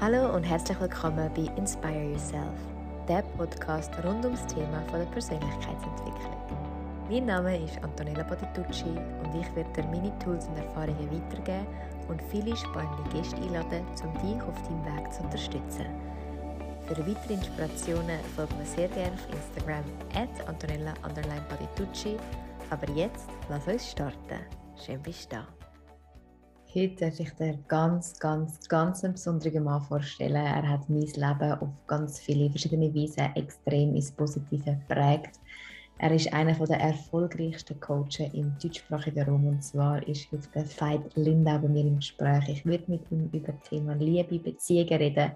Hallo 0.00 0.34
und 0.34 0.42
herzlich 0.42 0.80
willkommen 0.80 1.30
bei 1.34 1.42
Inspire 1.56 2.10
Yourself, 2.10 2.58
der 3.08 3.22
Podcast 3.36 3.92
rund 4.02 4.24
ums 4.24 4.44
Thema 4.46 4.82
von 4.90 4.98
der 5.00 5.06
Persönlichkeitsentwicklung. 5.06 6.36
Mein 7.08 7.26
Name 7.26 7.64
ist 7.64 7.82
Antonella 7.84 8.24
Bottitucci 8.24 8.90
und 8.90 9.40
ich 9.40 9.54
werde 9.54 9.70
dir 9.76 9.84
meine 9.88 10.16
Tools 10.18 10.48
und 10.48 10.56
Erfahrungen 10.56 11.08
weitergeben 11.10 11.66
und 12.08 12.20
viele 12.30 12.56
spannende 12.56 13.10
Gäste 13.12 13.36
einladen, 13.36 13.84
um 14.02 14.12
dich 14.14 14.42
auf 14.42 14.60
deinem 14.62 14.84
Weg 14.86 15.12
zu 15.12 15.22
unterstützen. 15.22 15.86
Für 16.86 16.98
weitere 16.98 17.34
Inspirationen 17.34 18.18
folgt 18.34 18.58
mir 18.58 18.66
sehr 18.66 18.88
gerne 18.88 19.12
auf 19.12 19.28
Instagram 19.28 19.84
at 20.14 20.48
Antonella 20.48 20.94
Bottitucci. 21.48 22.16
Aber 22.70 22.90
jetzt 22.90 23.28
lass 23.48 23.66
uns 23.68 23.90
starten. 23.90 24.40
Schön 24.76 25.00
bist 25.02 25.30
du 25.30 25.36
da. 25.36 25.61
Heute 26.74 27.04
darf 27.04 27.20
ich 27.20 27.30
dir 27.34 27.58
ganz, 27.68 28.18
ganz, 28.18 28.66
ganz 28.66 29.04
einen 29.04 29.12
besonderen 29.12 29.64
Mann 29.64 29.82
vorstellen. 29.82 30.36
Er 30.36 30.66
hat 30.66 30.88
mein 30.88 31.02
Leben 31.02 31.52
auf 31.52 31.68
ganz 31.86 32.18
viele 32.18 32.48
verschiedene 32.48 32.94
Weisen 32.94 33.30
extrem 33.34 33.94
ins 33.94 34.10
Positive 34.10 34.80
geprägt. 34.88 35.38
Er 35.98 36.12
ist 36.12 36.32
einer 36.32 36.54
der 36.54 36.80
erfolgreichsten 36.80 37.78
Coaches 37.78 38.32
im 38.32 38.56
deutschsprachigen 38.58 39.28
Raum 39.28 39.48
und 39.48 39.62
zwar 39.62 40.02
ist 40.08 40.32
heute 40.32 40.48
der 40.54 40.64
Veit 40.64 41.14
Lindau 41.14 41.58
bei 41.58 41.68
mir 41.68 41.84
im 41.84 41.96
Gespräch. 41.96 42.48
Ich 42.48 42.64
werde 42.64 42.90
mit 42.90 43.02
ihm 43.10 43.28
über 43.34 43.52
das 43.52 43.68
Thema 43.68 43.92
Liebe, 43.96 44.38
Beziehungen 44.38 44.94
reden. 44.94 45.32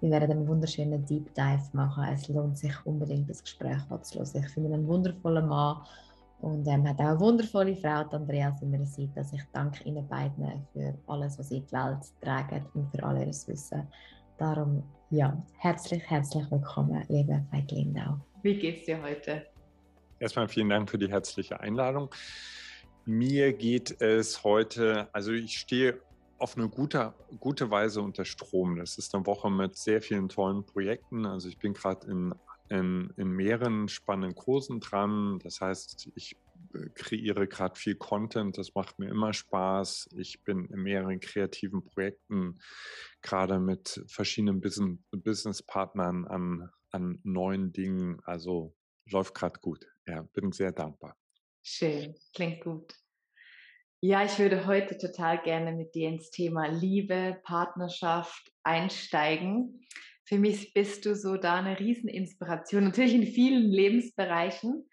Wir 0.00 0.10
werden 0.12 0.30
einen 0.30 0.46
wunderschönen 0.46 1.04
Deep 1.04 1.34
Dive 1.34 1.68
machen. 1.72 2.04
Es 2.14 2.28
lohnt 2.28 2.58
sich 2.58 2.74
unbedingt, 2.84 3.28
das 3.28 3.42
Gespräch 3.42 3.82
anzuhören. 3.90 4.30
Ich 4.36 4.50
finde 4.50 4.68
ihn 4.68 4.74
einen 4.74 4.86
wundervollen 4.86 5.48
Mann 5.48 5.78
und 6.40 6.66
ähm, 6.66 6.86
hat 6.88 7.00
auch 7.00 7.06
eine 7.06 7.20
wundervolle 7.20 7.76
Frau, 7.76 8.04
Andrea, 8.10 8.56
an 8.60 8.70
meiner 8.70 8.86
Seite. 8.86 9.12
Also 9.16 9.36
ich 9.36 9.42
danke 9.52 9.84
Ihnen 9.84 10.06
beiden 10.06 10.66
für 10.72 10.94
alles, 11.06 11.38
was 11.38 11.48
Sie 11.48 11.58
in 11.58 11.66
die 11.66 11.72
Welt 11.72 11.98
tragen 12.20 12.66
und 12.74 12.90
für 12.90 13.02
all 13.02 13.18
Ihr 13.18 13.26
Wissen. 13.26 13.86
Darum, 14.38 14.82
ja, 15.10 15.42
herzlich, 15.58 16.02
herzlich 16.08 16.50
willkommen, 16.50 17.02
liebe 17.08 17.44
Veit 17.50 17.70
Lindau. 17.70 18.20
Wie 18.42 18.56
geht's 18.56 18.84
dir 18.84 19.02
heute? 19.02 19.46
Erstmal 20.18 20.48
vielen 20.48 20.68
Dank 20.68 20.90
für 20.90 20.98
die 20.98 21.08
herzliche 21.08 21.58
Einladung. 21.60 22.10
Mir 23.06 23.52
geht 23.52 24.00
es 24.00 24.44
heute, 24.44 25.08
also 25.12 25.32
ich 25.32 25.58
stehe 25.58 26.00
auf 26.38 26.56
eine 26.56 26.68
gute, 26.68 27.14
gute 27.40 27.70
Weise 27.70 28.02
unter 28.02 28.24
Strom. 28.24 28.76
Das 28.76 28.98
ist 28.98 29.14
eine 29.14 29.26
Woche 29.26 29.50
mit 29.50 29.76
sehr 29.76 30.02
vielen 30.02 30.28
tollen 30.28 30.64
Projekten. 30.64 31.24
Also 31.24 31.48
ich 31.48 31.58
bin 31.58 31.72
gerade 31.72 32.06
in 32.08 32.34
in, 32.68 33.12
in 33.16 33.28
mehreren 33.28 33.88
spannenden 33.88 34.34
Kursen 34.34 34.80
dran. 34.80 35.38
Das 35.42 35.60
heißt, 35.60 36.10
ich 36.14 36.36
äh, 36.74 36.88
kreiere 36.94 37.46
gerade 37.46 37.78
viel 37.78 37.94
Content, 37.94 38.58
das 38.58 38.74
macht 38.74 38.98
mir 38.98 39.08
immer 39.08 39.32
Spaß. 39.32 40.10
Ich 40.18 40.42
bin 40.42 40.66
in 40.66 40.82
mehreren 40.82 41.20
kreativen 41.20 41.84
Projekten, 41.84 42.58
gerade 43.22 43.58
mit 43.58 44.02
verschiedenen 44.08 44.60
Business, 44.60 44.98
Businesspartnern 45.10 46.26
an, 46.26 46.70
an 46.90 47.20
neuen 47.22 47.72
Dingen. 47.72 48.20
Also 48.24 48.74
läuft 49.10 49.34
gerade 49.34 49.60
gut. 49.60 49.86
Ja, 50.06 50.22
bin 50.22 50.52
sehr 50.52 50.72
dankbar. 50.72 51.16
Schön, 51.62 52.14
klingt 52.34 52.62
gut. 52.62 52.94
Ja, 54.00 54.24
ich 54.24 54.38
würde 54.38 54.66
heute 54.66 54.98
total 54.98 55.42
gerne 55.42 55.72
mit 55.72 55.94
dir 55.94 56.08
ins 56.08 56.30
Thema 56.30 56.66
Liebe, 56.66 57.40
Partnerschaft 57.44 58.52
einsteigen. 58.62 59.80
Für 60.26 60.38
mich 60.38 60.74
bist 60.74 61.06
du 61.06 61.14
so 61.14 61.36
da 61.36 61.54
eine 61.56 61.78
Rieseninspiration, 61.78 62.84
natürlich 62.84 63.14
in 63.14 63.26
vielen 63.26 63.70
Lebensbereichen, 63.70 64.88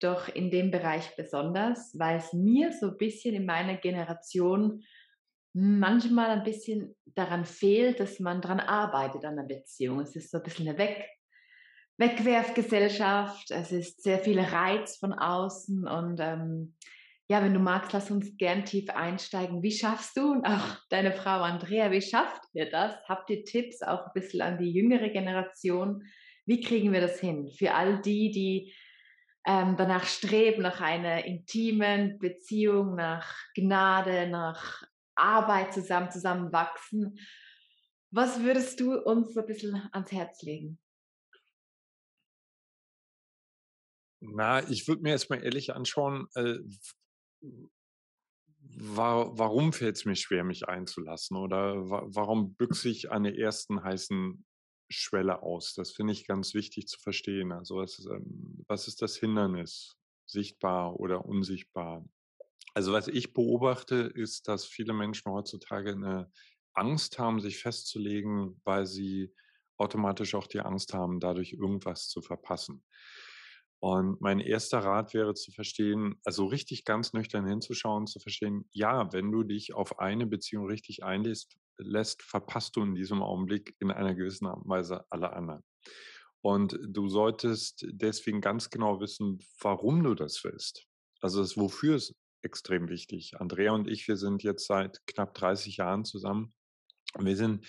doch 0.00 0.28
in 0.28 0.50
dem 0.50 0.70
Bereich 0.70 1.14
besonders, 1.16 1.96
weil 1.98 2.16
es 2.16 2.32
mir 2.32 2.72
so 2.72 2.88
ein 2.88 2.96
bisschen 2.96 3.34
in 3.34 3.46
meiner 3.46 3.76
Generation 3.76 4.82
manchmal 5.52 6.30
ein 6.30 6.44
bisschen 6.44 6.96
daran 7.04 7.44
fehlt, 7.44 8.00
dass 8.00 8.18
man 8.18 8.40
daran 8.40 8.60
arbeitet 8.60 9.24
an 9.24 9.38
einer 9.38 9.46
Beziehung. 9.46 10.00
Es 10.00 10.16
ist 10.16 10.30
so 10.30 10.38
ein 10.38 10.42
bisschen 10.42 10.68
eine 10.68 10.78
Weg 10.78 11.04
Wegwerfgesellschaft, 11.98 13.50
es 13.50 13.70
ist 13.70 14.02
sehr 14.02 14.18
viel 14.18 14.40
Reiz 14.40 14.96
von 14.96 15.12
außen 15.12 15.86
und 15.86 16.18
ähm, 16.20 16.74
ja, 17.32 17.42
wenn 17.42 17.54
du 17.54 17.60
magst, 17.60 17.94
lass 17.94 18.10
uns 18.10 18.36
gern 18.36 18.66
tief 18.66 18.90
einsteigen. 18.90 19.62
Wie 19.62 19.72
schaffst 19.72 20.18
du 20.18 20.32
und 20.32 20.44
auch 20.44 20.76
deine 20.90 21.12
Frau 21.12 21.40
Andrea, 21.40 21.90
wie 21.90 22.02
schafft 22.02 22.42
ihr 22.52 22.68
das? 22.70 22.94
Habt 23.08 23.30
ihr 23.30 23.42
Tipps 23.42 23.80
auch 23.80 24.04
ein 24.04 24.12
bisschen 24.12 24.42
an 24.42 24.58
die 24.58 24.70
jüngere 24.70 25.08
Generation? 25.08 26.04
Wie 26.44 26.60
kriegen 26.60 26.92
wir 26.92 27.00
das 27.00 27.18
hin? 27.20 27.48
Für 27.48 27.72
all 27.72 28.02
die, 28.02 28.30
die 28.32 28.74
ähm, 29.46 29.76
danach 29.78 30.04
streben, 30.04 30.60
nach 30.60 30.82
einer 30.82 31.24
intimen 31.24 32.18
Beziehung, 32.18 32.96
nach 32.96 33.34
Gnade, 33.54 34.28
nach 34.28 34.82
Arbeit 35.14 35.72
zusammen, 35.72 36.10
zusammenwachsen. 36.10 37.18
Was 38.10 38.42
würdest 38.42 38.78
du 38.78 39.00
uns 39.00 39.32
so 39.32 39.40
ein 39.40 39.46
bisschen 39.46 39.88
ans 39.92 40.12
Herz 40.12 40.42
legen? 40.42 40.78
Na, 44.20 44.68
ich 44.68 44.86
würde 44.86 45.00
mir 45.00 45.12
erstmal 45.12 45.42
ehrlich 45.42 45.74
anschauen, 45.74 46.28
äh, 46.34 46.58
war, 48.60 49.38
warum 49.38 49.72
fällt 49.72 49.96
es 49.96 50.04
mir 50.04 50.16
schwer, 50.16 50.44
mich 50.44 50.68
einzulassen? 50.68 51.36
Oder 51.36 51.90
wa 51.90 52.02
warum 52.06 52.54
büchse 52.54 52.88
ich 52.88 53.10
an 53.10 53.24
der 53.24 53.38
ersten 53.38 53.82
heißen 53.82 54.44
Schwelle 54.88 55.42
aus? 55.42 55.74
Das 55.74 55.92
finde 55.92 56.12
ich 56.12 56.26
ganz 56.26 56.54
wichtig 56.54 56.88
zu 56.88 56.98
verstehen. 57.00 57.52
Also 57.52 57.76
was 57.76 57.98
ist, 57.98 58.06
ähm, 58.06 58.64
was 58.68 58.88
ist 58.88 59.02
das 59.02 59.16
Hindernis? 59.16 59.96
Sichtbar 60.26 60.98
oder 60.98 61.24
unsichtbar? 61.24 62.04
Also 62.74 62.92
was 62.92 63.08
ich 63.08 63.34
beobachte, 63.34 63.96
ist, 63.96 64.48
dass 64.48 64.64
viele 64.64 64.94
Menschen 64.94 65.30
heutzutage 65.30 65.92
eine 65.92 66.30
Angst 66.72 67.18
haben, 67.18 67.40
sich 67.40 67.58
festzulegen, 67.58 68.60
weil 68.64 68.86
sie 68.86 69.34
automatisch 69.76 70.34
auch 70.34 70.46
die 70.46 70.60
Angst 70.60 70.94
haben, 70.94 71.20
dadurch 71.20 71.52
irgendwas 71.52 72.08
zu 72.08 72.22
verpassen. 72.22 72.82
Und 73.82 74.20
mein 74.20 74.38
erster 74.38 74.78
Rat 74.78 75.12
wäre 75.12 75.34
zu 75.34 75.50
verstehen, 75.50 76.14
also 76.24 76.46
richtig 76.46 76.84
ganz 76.84 77.14
nüchtern 77.14 77.48
hinzuschauen, 77.48 78.06
zu 78.06 78.20
verstehen, 78.20 78.64
ja, 78.70 79.12
wenn 79.12 79.32
du 79.32 79.42
dich 79.42 79.74
auf 79.74 79.98
eine 79.98 80.24
Beziehung 80.24 80.66
richtig 80.66 81.02
einlässt, 81.02 81.56
lässt, 81.78 82.22
verpasst 82.22 82.76
du 82.76 82.82
in 82.82 82.94
diesem 82.94 83.22
Augenblick 83.22 83.74
in 83.80 83.90
einer 83.90 84.14
gewissen 84.14 84.46
Weise 84.46 85.04
alle 85.10 85.32
anderen. 85.32 85.64
Und 86.42 86.78
du 86.86 87.08
solltest 87.08 87.84
deswegen 87.88 88.40
ganz 88.40 88.70
genau 88.70 89.00
wissen, 89.00 89.40
warum 89.60 90.04
du 90.04 90.14
das 90.14 90.44
willst. 90.44 90.86
Also 91.20 91.40
das 91.40 91.56
Wofür 91.56 91.96
ist 91.96 92.14
extrem 92.42 92.88
wichtig. 92.88 93.32
Andrea 93.40 93.72
und 93.72 93.90
ich, 93.90 94.06
wir 94.06 94.16
sind 94.16 94.44
jetzt 94.44 94.68
seit 94.68 95.04
knapp 95.08 95.34
30 95.34 95.78
Jahren 95.78 96.04
zusammen. 96.04 96.54
Wir 97.18 97.36
sind 97.36 97.66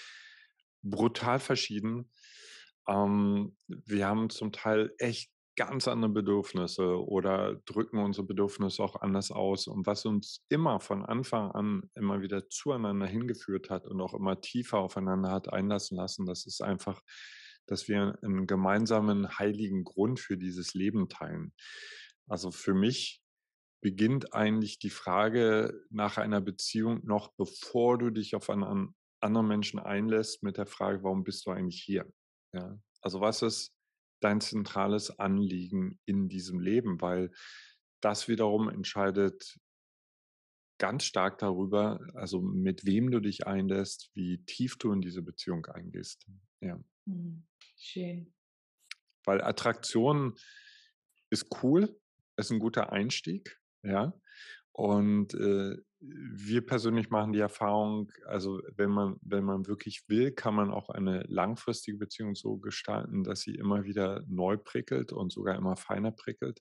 brutal 0.84 1.40
verschieden. 1.40 2.12
Ähm, 2.88 3.58
wir 3.68 4.06
haben 4.08 4.30
zum 4.30 4.52
Teil 4.52 4.94
echt 5.00 5.33
ganz 5.56 5.88
andere 5.88 6.12
Bedürfnisse 6.12 7.06
oder 7.06 7.56
drücken 7.66 8.00
unsere 8.00 8.26
Bedürfnisse 8.26 8.84
auch 8.84 9.02
anders 9.02 9.32
aus. 9.32 9.68
Und 9.68 9.86
was 9.86 10.06
uns 10.06 10.44
immer 10.50 10.80
von 10.80 11.06
Anfang 11.06 11.52
an 11.52 11.90
immer 11.96 12.22
wieder 12.22 12.50
zueinander 12.50 13.06
hingeführt 13.06 13.70
hat 13.70 13.86
und 13.86 14.02
auch 14.02 14.14
immer 14.14 14.42
tiefer 14.42 14.80
aufeinander 14.80 15.32
hat 15.32 15.52
einlassen 15.52 15.98
lassen, 15.98 16.26
das 16.26 16.46
ist 16.46 16.62
einfach, 16.62 17.02
dass 17.68 17.88
wir 17.88 18.18
einen 18.24 18.48
gemeinsamen 18.48 19.38
heiligen 19.38 19.84
Grund 19.84 20.20
für 20.20 20.38
dieses 20.38 20.74
Leben 20.74 21.08
teilen. 21.08 21.54
Also 22.28 22.52
für 22.52 22.74
mich 22.74 23.22
beginnt 23.82 24.34
eigentlich 24.34 24.80
die 24.80 24.90
Frage 24.90 25.82
nach 25.90 26.18
einer 26.18 26.42
Beziehung 26.42 27.02
noch 27.06 27.34
bevor 27.36 27.98
du 27.98 28.10
dich 28.10 28.36
auf 28.36 28.50
einen 28.50 28.96
anderen 29.20 29.48
Menschen 29.48 29.80
einlässt 29.80 30.42
mit 30.42 30.58
der 30.58 30.66
Frage, 30.66 31.04
warum 31.04 31.24
bist 31.24 31.46
du 31.46 31.52
eigentlich 31.52 31.82
hier? 31.82 32.12
Ja, 32.54 32.78
also 33.02 33.20
was 33.20 33.42
ist 33.42 33.74
dein 34.24 34.42
zentrales 34.42 35.20
Anliegen 35.20 36.00
in 36.06 36.30
diesem 36.30 36.60
Leben, 36.60 37.02
weil 37.02 37.32
das 38.02 38.28
wiederum 38.28 38.70
entscheidet 38.70 39.60
ganz 40.78 41.06
stark 41.06 41.38
darüber, 41.38 42.00
also 42.14 42.42
mit 42.42 42.86
wem 42.86 43.12
du 43.12 43.20
dich 43.20 43.48
einlässt, 43.48 44.10
wie 44.14 44.44
tief 44.46 44.78
du 44.78 44.92
in 44.92 45.02
diese 45.02 45.22
Beziehung 45.22 45.66
eingehst. 45.68 46.28
Ja. 46.62 46.80
Mhm. 47.06 47.46
Schön. 47.78 48.34
Weil 49.26 49.42
Attraktion 49.42 50.36
ist 51.30 51.48
cool, 51.64 51.98
ist 52.36 52.52
ein 52.52 52.60
guter 52.60 52.92
Einstieg, 52.92 53.60
ja. 53.84 54.14
Und 54.76 55.36
äh, 55.36 55.78
wir 56.00 56.66
persönlich 56.66 57.12
machen 57.12 57.32
die 57.32 57.40
Erfahrung, 57.40 58.12
also 58.26 58.60
wenn 58.76 58.90
man, 58.90 59.18
wenn 59.22 59.44
man 59.44 59.68
wirklich 59.68 60.04
will, 60.10 60.32
kann 60.32 60.56
man 60.56 60.72
auch 60.72 60.90
eine 60.90 61.22
langfristige 61.28 61.98
Beziehung 61.98 62.34
so 62.34 62.58
gestalten, 62.58 63.24
dass 63.24 63.42
sie 63.42 63.54
immer 63.54 63.84
wieder 63.84 64.24
neu 64.28 64.58
prickelt 64.58 65.14
und 65.14 65.32
sogar 65.32 65.56
immer 65.56 65.76
feiner 65.76 66.12
prickelt. 66.12 66.60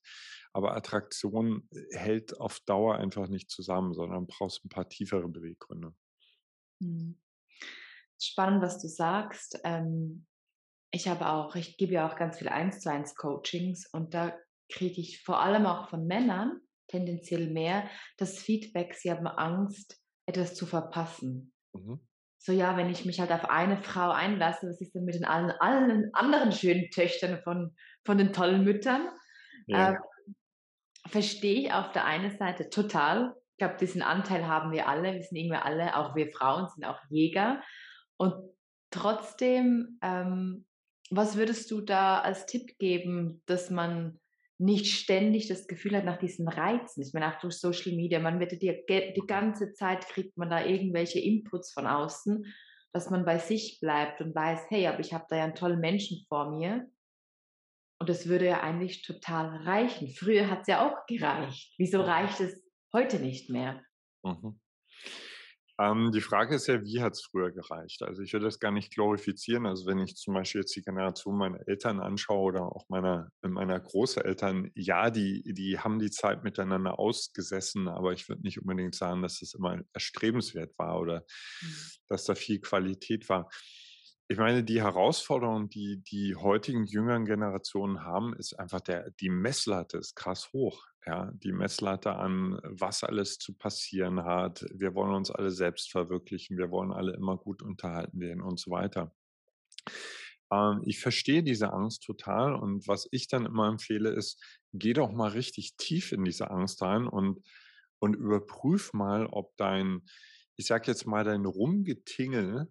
Aber 0.53 0.76
Attraktion 0.76 1.69
äh, 1.73 1.97
hält 1.97 2.38
auf 2.38 2.61
Dauer 2.61 2.97
einfach 2.97 3.29
nicht 3.29 3.50
zusammen, 3.50 3.94
sondern 3.94 4.26
brauchst 4.26 4.62
ein 4.62 4.69
paar 4.69 4.91
tiefere 4.91 5.29
Beweggründe. 5.29 5.94
Hm. 6.82 7.19
Spannend, 8.20 8.62
was 8.62 8.81
du 8.81 8.88
sagst. 8.88 9.59
Ähm, 9.64 10.26
ich 10.91 11.09
habe 11.09 11.29
auch, 11.29 11.56
ich 11.56 11.79
gebe 11.79 11.94
ja 11.94 12.06
auch 12.06 12.17
ganz 12.17 12.38
viel 12.38 12.49
eins 12.49 12.81
zu 12.81 12.91
eins 12.91 13.14
Coachings 13.14 13.88
und 13.91 14.12
da 14.12 14.38
kriege 14.70 15.00
ich 15.00 15.23
vor 15.23 15.41
allem 15.41 15.64
auch 15.64 15.88
von 15.88 16.06
Männern 16.06 16.61
tendenziell 16.92 17.50
mehr 17.50 17.88
das 18.18 18.38
Feedback, 18.38 18.94
sie 18.94 19.10
haben 19.10 19.26
Angst, 19.26 19.98
etwas 20.26 20.54
zu 20.54 20.66
verpassen. 20.66 21.52
Mhm. 21.74 22.00
so 22.38 22.52
ja, 22.52 22.76
wenn 22.76 22.90
ich 22.90 23.06
mich 23.06 23.18
halt 23.18 23.32
auf 23.32 23.48
eine 23.48 23.78
Frau 23.78 24.10
einlasse, 24.10 24.68
was 24.68 24.80
ist 24.80 24.94
denn 24.94 25.04
mit 25.04 25.14
den 25.14 25.24
allen, 25.24 25.50
allen 25.58 26.14
anderen 26.14 26.52
schönen 26.52 26.90
Töchtern 26.90 27.40
von, 27.42 27.74
von 28.04 28.18
den 28.18 28.32
tollen 28.32 28.62
Müttern? 28.62 29.08
Ja. 29.66 29.92
Äh, 29.92 29.96
verstehe 31.08 31.60
ich 31.62 31.72
auf 31.72 31.92
der 31.92 32.04
einen 32.04 32.36
Seite 32.36 32.68
total. 32.68 33.34
Ich 33.52 33.58
glaube, 33.58 33.76
diesen 33.80 34.02
Anteil 34.02 34.46
haben 34.46 34.70
wir 34.70 34.86
alle. 34.86 35.14
Wir 35.14 35.22
sind 35.22 35.36
irgendwie 35.36 35.56
alle, 35.56 35.96
auch 35.96 36.14
wir 36.14 36.30
Frauen 36.30 36.68
sind 36.68 36.84
auch 36.84 37.00
Jäger. 37.08 37.62
Und 38.16 38.34
trotzdem, 38.90 39.98
ähm, 40.02 40.66
was 41.10 41.36
würdest 41.36 41.70
du 41.70 41.80
da 41.80 42.20
als 42.20 42.46
Tipp 42.46 42.78
geben, 42.78 43.42
dass 43.46 43.70
man 43.70 44.20
nicht 44.62 44.87
ständig 44.87 45.49
das 45.49 45.67
Gefühl 45.67 45.97
hat 45.97 46.05
nach 46.05 46.19
diesen 46.19 46.47
Reizen. 46.47 47.03
Ich 47.03 47.12
meine, 47.12 47.35
auch 47.35 47.41
durch 47.41 47.59
Social 47.59 47.93
Media, 47.97 48.20
man 48.20 48.38
wird 48.38 48.53
die, 48.53 48.85
die 48.88 49.26
ganze 49.26 49.73
Zeit 49.73 50.06
kriegt 50.06 50.37
man 50.37 50.50
da 50.50 50.64
irgendwelche 50.64 51.19
Inputs 51.19 51.73
von 51.73 51.87
außen, 51.87 52.47
dass 52.93 53.11
man 53.11 53.25
bei 53.25 53.38
sich 53.38 53.81
bleibt 53.81 54.20
und 54.20 54.35
weiß, 54.35 54.67
hey, 54.69 54.87
aber 54.87 55.00
ich 55.00 55.12
habe 55.12 55.26
da 55.29 55.37
ja 55.37 55.44
einen 55.44 55.56
tollen 55.56 55.81
Menschen 55.81 56.25
vor 56.29 56.50
mir. 56.50 56.88
Und 57.99 58.09
das 58.09 58.29
würde 58.29 58.47
ja 58.47 58.61
eigentlich 58.61 59.03
total 59.03 59.62
reichen. 59.64 60.09
Früher 60.09 60.49
hat 60.49 60.62
es 60.62 60.67
ja 60.69 60.87
auch 60.87 61.06
gereicht. 61.06 61.75
Wieso 61.79 62.00
reicht 62.00 62.41
es 62.41 62.62
heute 62.93 63.19
nicht 63.19 63.50
mehr? 63.50 63.82
Mhm. 64.23 64.61
Ähm, 65.82 66.12
die 66.12 66.20
Frage 66.20 66.55
ist 66.55 66.69
ja, 66.69 66.84
wie 66.84 67.02
hat 67.02 67.14
es 67.14 67.23
früher 67.23 67.50
gereicht? 67.50 68.02
Also 68.02 68.23
ich 68.23 68.32
will 68.32 68.40
das 68.40 68.61
gar 68.61 68.70
nicht 68.70 68.94
glorifizieren. 68.94 69.67
Also 69.67 69.87
wenn 69.87 69.99
ich 69.99 70.14
zum 70.14 70.34
Beispiel 70.34 70.61
jetzt 70.61 70.76
die 70.76 70.82
Generation 70.82 71.37
meiner 71.37 71.67
Eltern 71.67 71.99
anschaue 71.99 72.52
oder 72.52 72.62
auch 72.62 72.88
meiner, 72.88 73.32
meiner 73.40 73.81
Großeltern, 73.81 74.70
ja, 74.76 75.11
die, 75.11 75.43
die 75.43 75.81
haben 75.81 75.99
die 75.99 76.11
Zeit 76.11 76.44
miteinander 76.44 77.00
ausgesessen, 77.00 77.88
aber 77.88 78.12
ich 78.12 78.29
würde 78.29 78.43
nicht 78.43 78.61
unbedingt 78.61 78.94
sagen, 78.94 79.23
dass 79.23 79.43
es 79.43 79.55
immer 79.55 79.81
erstrebenswert 79.93 80.79
war 80.79 81.00
oder 81.00 81.25
mhm. 81.62 81.75
dass 82.06 82.25
da 82.26 82.37
viel 82.37 82.61
Qualität 82.61 83.28
war. 83.28 83.50
Ich 84.28 84.38
meine, 84.38 84.62
die 84.62 84.81
Herausforderung, 84.81 85.69
die 85.69 86.00
die 86.05 86.37
heutigen 86.37 86.85
jüngeren 86.85 87.25
Generationen 87.25 88.05
haben, 88.05 88.35
ist 88.35 88.56
einfach 88.56 88.81
der, 88.81 89.11
die 89.20 89.31
Messlatte 89.31 89.99
ist 89.99 90.14
krass 90.14 90.52
hoch. 90.52 90.87
Ja, 91.04 91.32
die 91.32 91.52
Messlatte 91.52 92.14
an, 92.14 92.60
was 92.62 93.02
alles 93.02 93.38
zu 93.38 93.54
passieren 93.54 94.22
hat. 94.25 94.64
Wir 94.72 94.94
wollen 94.94 95.14
uns 95.14 95.32
alle 95.32 95.50
selbst 95.50 95.90
verwirklichen. 95.90 96.58
Wir 96.58 96.70
wollen 96.70 96.93
alle 96.93 97.14
immer 97.14 97.37
gut 97.37 97.60
unterhalten 97.60 98.20
werden 98.20 98.40
und 98.40 98.60
so 98.60 98.70
weiter. 98.70 99.12
Ähm, 100.52 100.82
ich 100.84 101.00
verstehe 101.00 101.43
diese 101.43 101.72
Angst 101.72 102.04
total 102.04 102.54
und 102.54 102.87
was 102.87 103.08
ich 103.10 103.26
dann 103.26 103.46
immer 103.46 103.69
empfehle 103.69 104.10
ist, 104.10 104.40
geh 104.72 104.93
doch 104.93 105.10
mal 105.10 105.31
richtig 105.31 105.76
tief 105.76 106.12
in 106.12 106.25
diese 106.25 106.50
Angst 106.50 106.82
rein 106.82 107.08
und, 107.08 107.43
und 107.99 108.14
überprüf 108.14 108.93
mal, 108.93 109.26
ob 109.26 109.56
dein, 109.56 110.02
ich 110.56 110.66
sag 110.66 110.87
jetzt 110.87 111.06
mal, 111.06 111.25
dein 111.25 111.46
Rumgetingel 111.46 112.69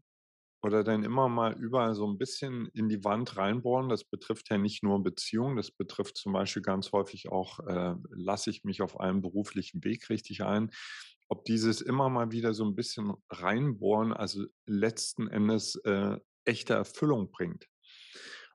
oder 0.64 0.84
dann 0.84 1.04
immer 1.04 1.28
mal 1.28 1.54
überall 1.54 1.96
so 1.96 2.08
ein 2.08 2.18
bisschen 2.18 2.68
in 2.74 2.88
die 2.88 3.04
Wand 3.04 3.38
reinbohren. 3.38 3.90
Das 3.90 4.04
betrifft 4.04 4.50
ja 4.50 4.58
nicht 4.58 4.84
nur 4.84 5.02
Beziehungen, 5.02 5.58
das 5.58 5.72
betrifft 5.72 6.18
zum 6.18 6.34
Beispiel 6.34 6.62
ganz 6.62 6.92
häufig 6.92 7.32
auch, 7.32 7.60
äh, 7.68 7.96
lasse 8.10 8.50
ich 8.50 8.64
mich 8.64 8.82
auf 8.82 9.00
einem 9.00 9.22
beruflichen 9.22 9.84
Weg 9.84 10.10
richtig 10.10 10.44
ein. 10.44 10.72
Ob 11.28 11.46
dieses 11.46 11.82
immer 11.82 12.10
mal 12.10 12.32
wieder 12.32 12.54
so 12.54 12.66
ein 12.66 12.76
bisschen 12.76 13.14
reinbohren, 13.30 14.14
also 14.14 14.46
letzten 14.66 15.28
Endes 15.28 15.76
äh, 15.86 16.18
echte 16.46 16.74
Erfüllung 16.74 17.32
bringt. 17.32 17.68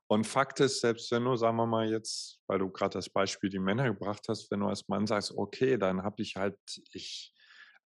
Und 0.09 0.25
Fakt 0.25 0.61
ist, 0.61 0.81
selbst 0.81 1.11
wenn 1.11 1.25
du, 1.25 1.35
sagen 1.37 1.57
wir 1.57 1.67
mal 1.67 1.91
jetzt, 1.91 2.41
weil 2.47 2.61
du 2.61 2.71
gerade 2.71 2.93
das 2.93 3.11
Beispiel 3.11 3.51
die 3.51 3.59
Männer 3.59 3.87
gebracht 3.87 4.27
hast, 4.29 4.51
wenn 4.51 4.61
du 4.61 4.67
als 4.69 4.87
Mann 4.89 5.07
sagst, 5.07 5.33
okay, 5.37 5.79
dann 5.79 6.03
habe 6.03 6.23
ich 6.23 6.37
halt, 6.37 6.59
ich 6.93 7.35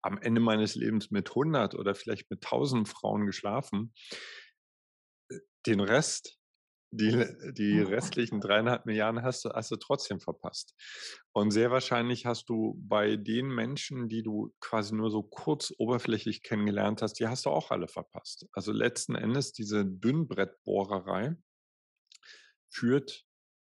am 0.01 0.17
Ende 0.21 0.41
meines 0.41 0.75
Lebens 0.75 1.11
mit 1.11 1.29
100 1.29 1.75
oder 1.75 1.95
vielleicht 1.95 2.29
mit 2.29 2.43
1000 2.43 2.87
Frauen 2.87 3.25
geschlafen. 3.25 3.93
Äh, 5.29 5.39
den 5.65 5.79
Rest, 5.79 6.39
die, 6.91 7.23
die 7.53 7.79
restlichen 7.81 8.41
dreieinhalb 8.41 8.85
Milliarden 8.85 9.21
hast 9.21 9.45
du, 9.45 9.49
hast 9.49 9.69
du 9.69 9.75
trotzdem 9.75 10.19
verpasst. 10.19 10.73
Und 11.33 11.51
sehr 11.51 11.69
wahrscheinlich 11.69 12.25
hast 12.25 12.49
du 12.49 12.75
bei 12.79 13.15
den 13.15 13.47
Menschen, 13.47 14.09
die 14.09 14.23
du 14.23 14.55
quasi 14.59 14.95
nur 14.95 15.11
so 15.11 15.21
kurz 15.21 15.71
oberflächlich 15.77 16.41
kennengelernt 16.41 17.01
hast, 17.01 17.19
die 17.19 17.27
hast 17.27 17.45
du 17.45 17.51
auch 17.51 17.69
alle 17.69 17.87
verpasst. 17.87 18.47
Also 18.53 18.71
letzten 18.71 19.15
Endes 19.15 19.53
diese 19.53 19.85
Dünnbrettbohrerei 19.85 21.35
führt 22.71 23.25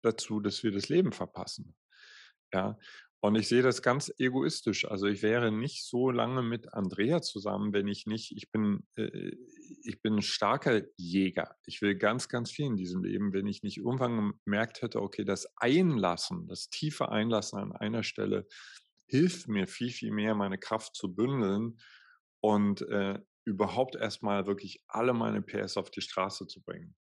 dazu, 0.03 0.39
dass 0.39 0.63
wir 0.63 0.71
das 0.71 0.89
Leben 0.89 1.11
verpassen. 1.11 1.75
Ja, 2.53 2.79
und 3.19 3.35
ich 3.35 3.47
sehe 3.47 3.63
das 3.63 3.81
ganz 3.81 4.13
egoistisch. 4.19 4.85
Also 4.89 5.07
ich 5.07 5.23
wäre 5.23 5.51
nicht 5.51 5.85
so 5.85 6.11
lange 6.11 6.43
mit 6.43 6.73
Andrea 6.73 7.21
zusammen, 7.21 7.73
wenn 7.73 7.87
ich 7.87 8.05
nicht, 8.05 8.31
ich 8.35 8.51
bin, 8.51 8.85
äh, 8.95 9.31
ich 9.83 10.01
bin 10.01 10.15
ein 10.17 10.21
starker 10.21 10.83
Jäger. 10.97 11.55
Ich 11.65 11.81
will 11.81 11.95
ganz, 11.95 12.29
ganz 12.29 12.51
viel 12.51 12.67
in 12.67 12.75
diesem 12.75 13.03
Leben. 13.03 13.33
Wenn 13.33 13.47
ich 13.47 13.63
nicht 13.63 13.77
irgendwann 13.77 14.33
gemerkt 14.45 14.83
hätte, 14.83 15.01
okay, 15.01 15.25
das 15.25 15.47
Einlassen, 15.57 16.47
das 16.47 16.69
tiefe 16.69 17.09
Einlassen 17.09 17.59
an 17.59 17.71
einer 17.71 18.03
Stelle 18.03 18.47
hilft 19.07 19.47
mir 19.47 19.67
viel, 19.67 19.89
viel 19.89 20.11
mehr, 20.11 20.35
meine 20.35 20.59
Kraft 20.59 20.95
zu 20.95 21.15
bündeln 21.15 21.79
und 22.39 22.81
äh, 22.83 23.19
überhaupt 23.45 23.95
erstmal 23.95 24.45
wirklich 24.45 24.83
alle 24.87 25.13
meine 25.13 25.41
PS 25.41 25.77
auf 25.77 25.89
die 25.89 26.01
Straße 26.01 26.45
zu 26.45 26.61
bringen. 26.61 26.95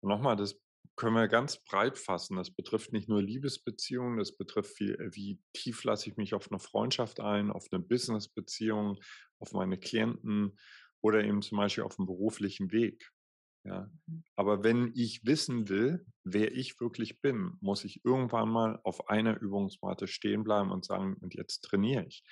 Und 0.00 0.10
nochmal, 0.10 0.36
das 0.36 0.60
können 0.98 1.14
wir 1.14 1.28
ganz 1.28 1.64
breit 1.64 1.96
fassen. 1.96 2.36
Das 2.36 2.50
betrifft 2.50 2.92
nicht 2.92 3.08
nur 3.08 3.22
Liebesbeziehungen, 3.22 4.18
das 4.18 4.36
betrifft, 4.36 4.78
wie, 4.80 4.90
äh, 4.90 5.10
wie 5.14 5.40
tief 5.54 5.84
lasse 5.84 6.10
ich 6.10 6.16
mich 6.16 6.34
auf 6.34 6.50
eine 6.50 6.58
Freundschaft 6.58 7.20
ein, 7.20 7.50
auf 7.50 7.68
eine 7.70 7.82
Businessbeziehung, 7.82 8.98
auf 9.38 9.52
meine 9.52 9.78
Klienten 9.78 10.58
oder 11.00 11.24
eben 11.24 11.40
zum 11.40 11.58
Beispiel 11.58 11.84
auf 11.84 11.98
einen 11.98 12.06
beruflichen 12.06 12.72
Weg. 12.72 13.10
Ja. 13.64 13.88
Mhm. 14.06 14.24
Aber 14.34 14.64
wenn 14.64 14.92
ich 14.94 15.24
wissen 15.24 15.68
will, 15.68 16.04
wer 16.24 16.52
ich 16.52 16.80
wirklich 16.80 17.20
bin, 17.20 17.56
muss 17.60 17.84
ich 17.84 18.04
irgendwann 18.04 18.48
mal 18.48 18.80
auf 18.82 19.08
einer 19.08 19.40
Übungsmatte 19.40 20.08
stehen 20.08 20.42
bleiben 20.42 20.72
und 20.72 20.84
sagen, 20.84 21.14
und 21.20 21.34
jetzt 21.34 21.60
trainiere 21.60 22.06
ich. 22.06 22.24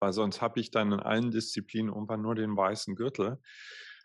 Weil 0.00 0.14
sonst 0.14 0.40
habe 0.40 0.60
ich 0.60 0.70
dann 0.70 0.92
in 0.92 1.00
allen 1.00 1.30
Disziplinen 1.30 1.92
irgendwann 1.92 2.22
nur 2.22 2.34
den 2.34 2.56
weißen 2.56 2.94
Gürtel 2.94 3.38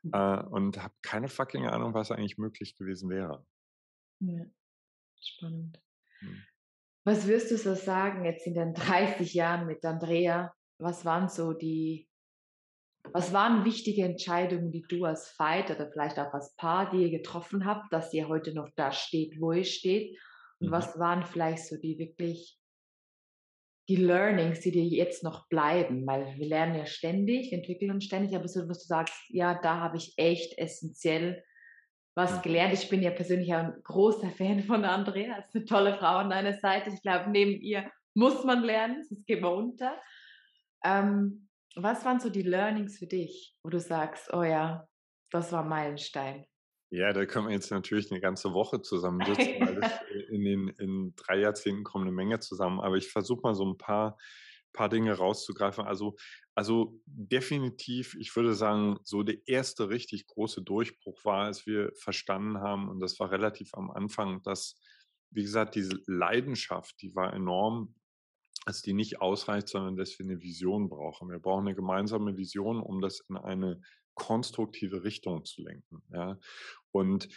mhm. 0.04 0.12
äh, 0.14 0.44
und 0.44 0.84
habe 0.84 0.94
keine 1.02 1.30
fucking 1.30 1.68
Ahnung, 1.68 1.94
was 1.94 2.12
eigentlich 2.12 2.38
möglich 2.38 2.76
gewesen 2.76 3.10
wäre. 3.10 3.46
Ja, 4.28 4.46
spannend. 5.20 5.82
Hm. 6.20 6.44
Was 7.06 7.28
wirst 7.28 7.52
du 7.52 7.58
so 7.58 7.76
sagen 7.76 8.26
jetzt 8.26 8.48
in 8.48 8.54
den 8.54 8.74
30 8.74 9.34
Jahren 9.34 9.68
mit 9.68 9.84
Andrea? 9.84 10.54
Was 10.80 11.06
waren 11.06 11.30
so 11.30 11.54
die, 11.54 12.10
was 13.12 13.34
waren 13.34 13.66
wichtige 13.66 14.04
Entscheidungen, 14.04 14.72
die 14.72 14.84
du 14.84 15.06
als 15.06 15.38
Veit 15.38 15.70
oder 15.70 15.92
vielleicht 15.92 16.18
auch 16.20 16.34
als 16.34 16.56
Paar, 16.56 16.90
die 16.92 17.04
ihr 17.04 17.12
getroffen 17.12 17.66
habt, 17.66 17.92
dass 17.92 18.14
ihr 18.14 18.28
heute 18.28 18.54
noch 18.54 18.70
da 18.76 18.92
steht, 18.92 19.40
wo 19.40 19.52
ihr 19.52 19.66
steht? 19.66 20.18
Und 20.60 20.68
mhm. 20.68 20.72
was 20.72 20.98
waren 20.98 21.26
vielleicht 21.26 21.68
so 21.68 21.78
die 21.78 21.98
wirklich 22.00 22.60
die 23.90 23.98
Learnings, 23.98 24.62
die 24.62 24.72
dir 24.72 24.86
jetzt 24.86 25.24
noch 25.24 25.50
bleiben? 25.50 26.08
Weil 26.08 26.38
wir 26.38 26.48
lernen 26.48 26.76
ja 26.76 26.86
ständig, 26.86 27.52
entwickeln 27.52 27.92
uns 27.92 28.06
ständig, 28.06 28.36
aber 28.36 28.48
so, 28.48 28.68
was 28.70 28.80
du 28.80 28.88
sagst, 28.88 29.16
ja, 29.28 29.60
da 29.62 29.82
habe 29.82 29.98
ich 29.98 30.14
echt 30.18 30.58
essentiell 30.58 31.44
was 32.16 32.42
gelernt. 32.42 32.74
Ich 32.74 32.90
bin 32.90 33.02
ja 33.02 33.12
persönlich 33.12 33.54
auch 33.54 33.60
ein 33.60 33.82
großer 33.84 34.30
Fan 34.30 34.64
von 34.64 34.86
Andrea. 34.86 35.38
Das 35.38 35.48
ist 35.48 35.56
eine 35.56 35.66
tolle 35.66 35.98
Frau 35.98 36.18
an 36.18 36.30
deiner 36.30 36.54
Seite. 36.54 36.92
Ich 36.92 37.02
glaube, 37.02 37.30
neben 37.30 37.60
ihr 37.62 37.90
muss 38.14 38.44
man 38.44 38.64
lernen, 38.64 39.04
sonst 39.04 39.26
geht 39.26 39.42
man 39.42 39.54
unter. 39.54 40.00
Ähm, 40.84 41.50
was 41.76 42.06
waren 42.06 42.20
so 42.20 42.30
die 42.30 42.44
Learnings 42.44 43.00
für 43.00 43.08
dich, 43.08 43.56
wo 43.64 43.70
du 43.70 43.80
sagst, 43.80 44.32
oh 44.34 44.44
ja, 44.44 44.88
das 45.32 45.52
war 45.52 45.64
Meilenstein? 45.64 46.46
Ja, 46.92 47.12
da 47.12 47.26
können 47.26 47.48
wir 47.48 47.54
jetzt 47.54 47.72
natürlich 47.72 48.12
eine 48.12 48.22
ganze 48.22 48.54
Woche 48.54 48.82
zusammensitzen, 48.82 49.66
weil 49.66 49.80
das 49.80 49.92
in 50.30 50.44
den 50.44 50.68
in 50.68 51.16
drei 51.16 51.40
Jahrzehnten 51.40 51.84
kommt 51.84 52.04
eine 52.04 52.12
Menge 52.12 52.40
zusammen. 52.40 52.80
Aber 52.80 52.98
ich 52.98 53.10
versuche 53.10 53.42
mal 53.42 53.56
so 53.56 53.66
ein 53.66 53.80
paar 53.80 54.18
paar 54.74 54.90
Dinge 54.90 55.14
rauszugreifen. 55.14 55.86
Also, 55.86 56.16
also 56.56 57.00
definitiv, 57.06 58.16
ich 58.20 58.36
würde 58.36 58.54
sagen, 58.54 58.98
so 59.04 59.24
der 59.24 59.38
erste 59.48 59.90
richtig 59.90 60.28
große 60.28 60.62
Durchbruch 60.62 61.24
war, 61.26 61.46
als 61.46 61.66
wir 61.66 61.92
verstanden 61.96 62.60
haben, 62.60 62.90
und 62.90 63.00
das 63.00 63.20
war 63.20 63.32
relativ 63.32 63.74
am 63.74 63.92
Anfang, 63.92 64.42
dass, 64.44 64.76
wie 65.32 65.44
gesagt, 65.44 65.76
diese 65.76 66.00
Leidenschaft, 66.08 67.02
die 67.02 67.16
war 67.16 67.34
enorm, 67.34 67.96
dass 68.66 68.82
die 68.82 68.94
nicht 68.94 69.22
ausreicht, 69.22 69.68
sondern 69.68 69.96
dass 69.96 70.18
wir 70.20 70.26
eine 70.26 70.42
Vision 70.42 70.90
brauchen. 70.90 71.30
Wir 71.30 71.40
brauchen 71.40 71.68
eine 71.68 71.76
gemeinsame 71.76 72.38
Vision, 72.38 72.82
um 72.82 73.02
das 73.02 73.20
in 73.30 73.38
eine 73.38 73.82
konstruktive 74.14 75.04
Richtung 75.04 75.44
zu 75.46 75.64
lenken. 75.64 76.02
Ja? 76.14 76.40
Und 76.92 77.28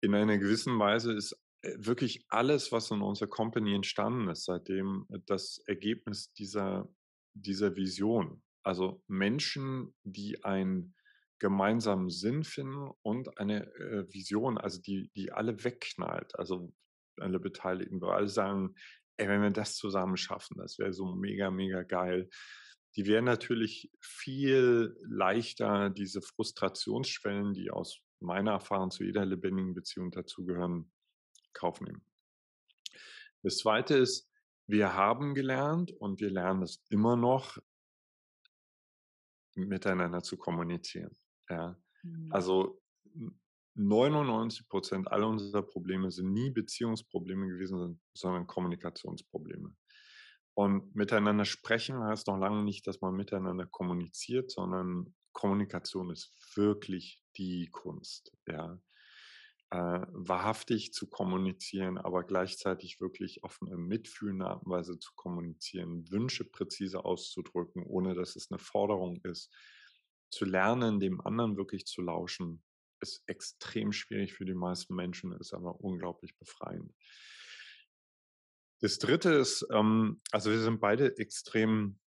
in 0.00 0.14
einer 0.14 0.38
gewissen 0.38 0.78
Weise 0.78 1.12
ist 1.12 1.36
wirklich 1.76 2.24
alles, 2.28 2.72
was 2.72 2.90
in 2.90 3.02
unserer 3.02 3.28
Company 3.28 3.74
entstanden 3.74 4.28
ist, 4.28 4.44
seitdem 4.44 5.06
äh, 5.10 5.18
das 5.26 5.58
Ergebnis 5.66 6.32
dieser, 6.32 6.88
dieser 7.34 7.76
Vision. 7.76 8.42
Also 8.62 9.02
Menschen, 9.06 9.94
die 10.02 10.42
einen 10.44 10.94
gemeinsamen 11.38 12.10
Sinn 12.10 12.44
finden 12.44 12.90
und 13.02 13.38
eine 13.38 13.66
äh, 13.74 14.12
Vision, 14.12 14.58
also 14.58 14.80
die, 14.80 15.10
die 15.14 15.32
alle 15.32 15.62
wegknallt. 15.64 16.38
Also 16.38 16.72
alle 17.18 17.38
Beteiligten, 17.38 18.00
wo 18.00 18.08
alle 18.08 18.28
sagen, 18.28 18.74
ey, 19.16 19.28
wenn 19.28 19.42
wir 19.42 19.50
das 19.50 19.76
zusammen 19.76 20.16
schaffen, 20.16 20.56
das 20.58 20.78
wäre 20.78 20.92
so 20.92 21.14
mega, 21.14 21.50
mega 21.50 21.82
geil. 21.82 22.28
die 22.96 23.06
wären 23.06 23.24
natürlich 23.24 23.90
viel 24.00 24.96
leichter, 25.02 25.90
diese 25.90 26.22
Frustrationsschwellen, 26.22 27.52
die 27.52 27.70
aus 27.70 28.00
meiner 28.20 28.52
Erfahrung 28.52 28.90
zu 28.90 29.04
jeder 29.04 29.26
lebendigen 29.26 29.74
Beziehung 29.74 30.10
dazugehören, 30.10 30.90
Kauf 31.56 31.80
nehmen. 31.80 32.02
Das 33.42 33.58
Zweite 33.58 33.96
ist, 33.96 34.30
wir 34.66 34.94
haben 34.94 35.34
gelernt 35.34 35.92
und 35.92 36.20
wir 36.20 36.30
lernen 36.30 36.62
es 36.62 36.84
immer 36.90 37.16
noch, 37.16 37.58
miteinander 39.54 40.22
zu 40.22 40.36
kommunizieren. 40.36 41.16
Ja. 41.48 41.76
Mhm. 42.02 42.32
Also 42.32 42.82
99 43.74 44.68
Prozent 44.68 45.10
aller 45.10 45.28
unserer 45.28 45.62
Probleme 45.62 46.10
sind 46.10 46.32
nie 46.32 46.50
Beziehungsprobleme 46.50 47.46
gewesen, 47.46 48.00
sondern 48.14 48.46
Kommunikationsprobleme. 48.46 49.74
Und 50.54 50.94
miteinander 50.94 51.44
sprechen 51.44 52.02
heißt 52.02 52.26
noch 52.26 52.38
lange 52.38 52.64
nicht, 52.64 52.86
dass 52.86 53.00
man 53.00 53.14
miteinander 53.14 53.66
kommuniziert, 53.66 54.50
sondern 54.50 55.14
Kommunikation 55.32 56.10
ist 56.10 56.34
wirklich 56.56 57.22
die 57.36 57.68
Kunst. 57.70 58.32
Ja 58.46 58.78
äh, 59.70 60.00
wahrhaftig 60.12 60.92
zu 60.92 61.08
kommunizieren, 61.08 61.98
aber 61.98 62.24
gleichzeitig 62.24 63.00
wirklich 63.00 63.42
auf 63.42 63.58
eine 63.60 63.76
mitfühlende 63.76 64.46
Art 64.46 64.64
und 64.64 64.70
Weise 64.70 64.98
zu 64.98 65.12
kommunizieren, 65.16 66.10
Wünsche 66.10 66.44
präzise 66.44 67.04
auszudrücken, 67.04 67.82
ohne 67.84 68.14
dass 68.14 68.36
es 68.36 68.50
eine 68.50 68.58
Forderung 68.58 69.20
ist. 69.24 69.52
Zu 70.30 70.44
lernen, 70.44 71.00
dem 71.00 71.20
anderen 71.20 71.56
wirklich 71.56 71.86
zu 71.86 72.02
lauschen, 72.02 72.62
ist 73.00 73.22
extrem 73.26 73.92
schwierig 73.92 74.34
für 74.34 74.44
die 74.44 74.54
meisten 74.54 74.94
Menschen, 74.94 75.32
ist 75.32 75.52
aber 75.52 75.80
unglaublich 75.80 76.36
befreiend. 76.38 76.94
Das 78.80 78.98
Dritte 78.98 79.30
ist, 79.32 79.66
ähm, 79.72 80.20
also 80.32 80.50
wir 80.50 80.60
sind 80.60 80.80
beide 80.80 81.16
extrem 81.18 81.98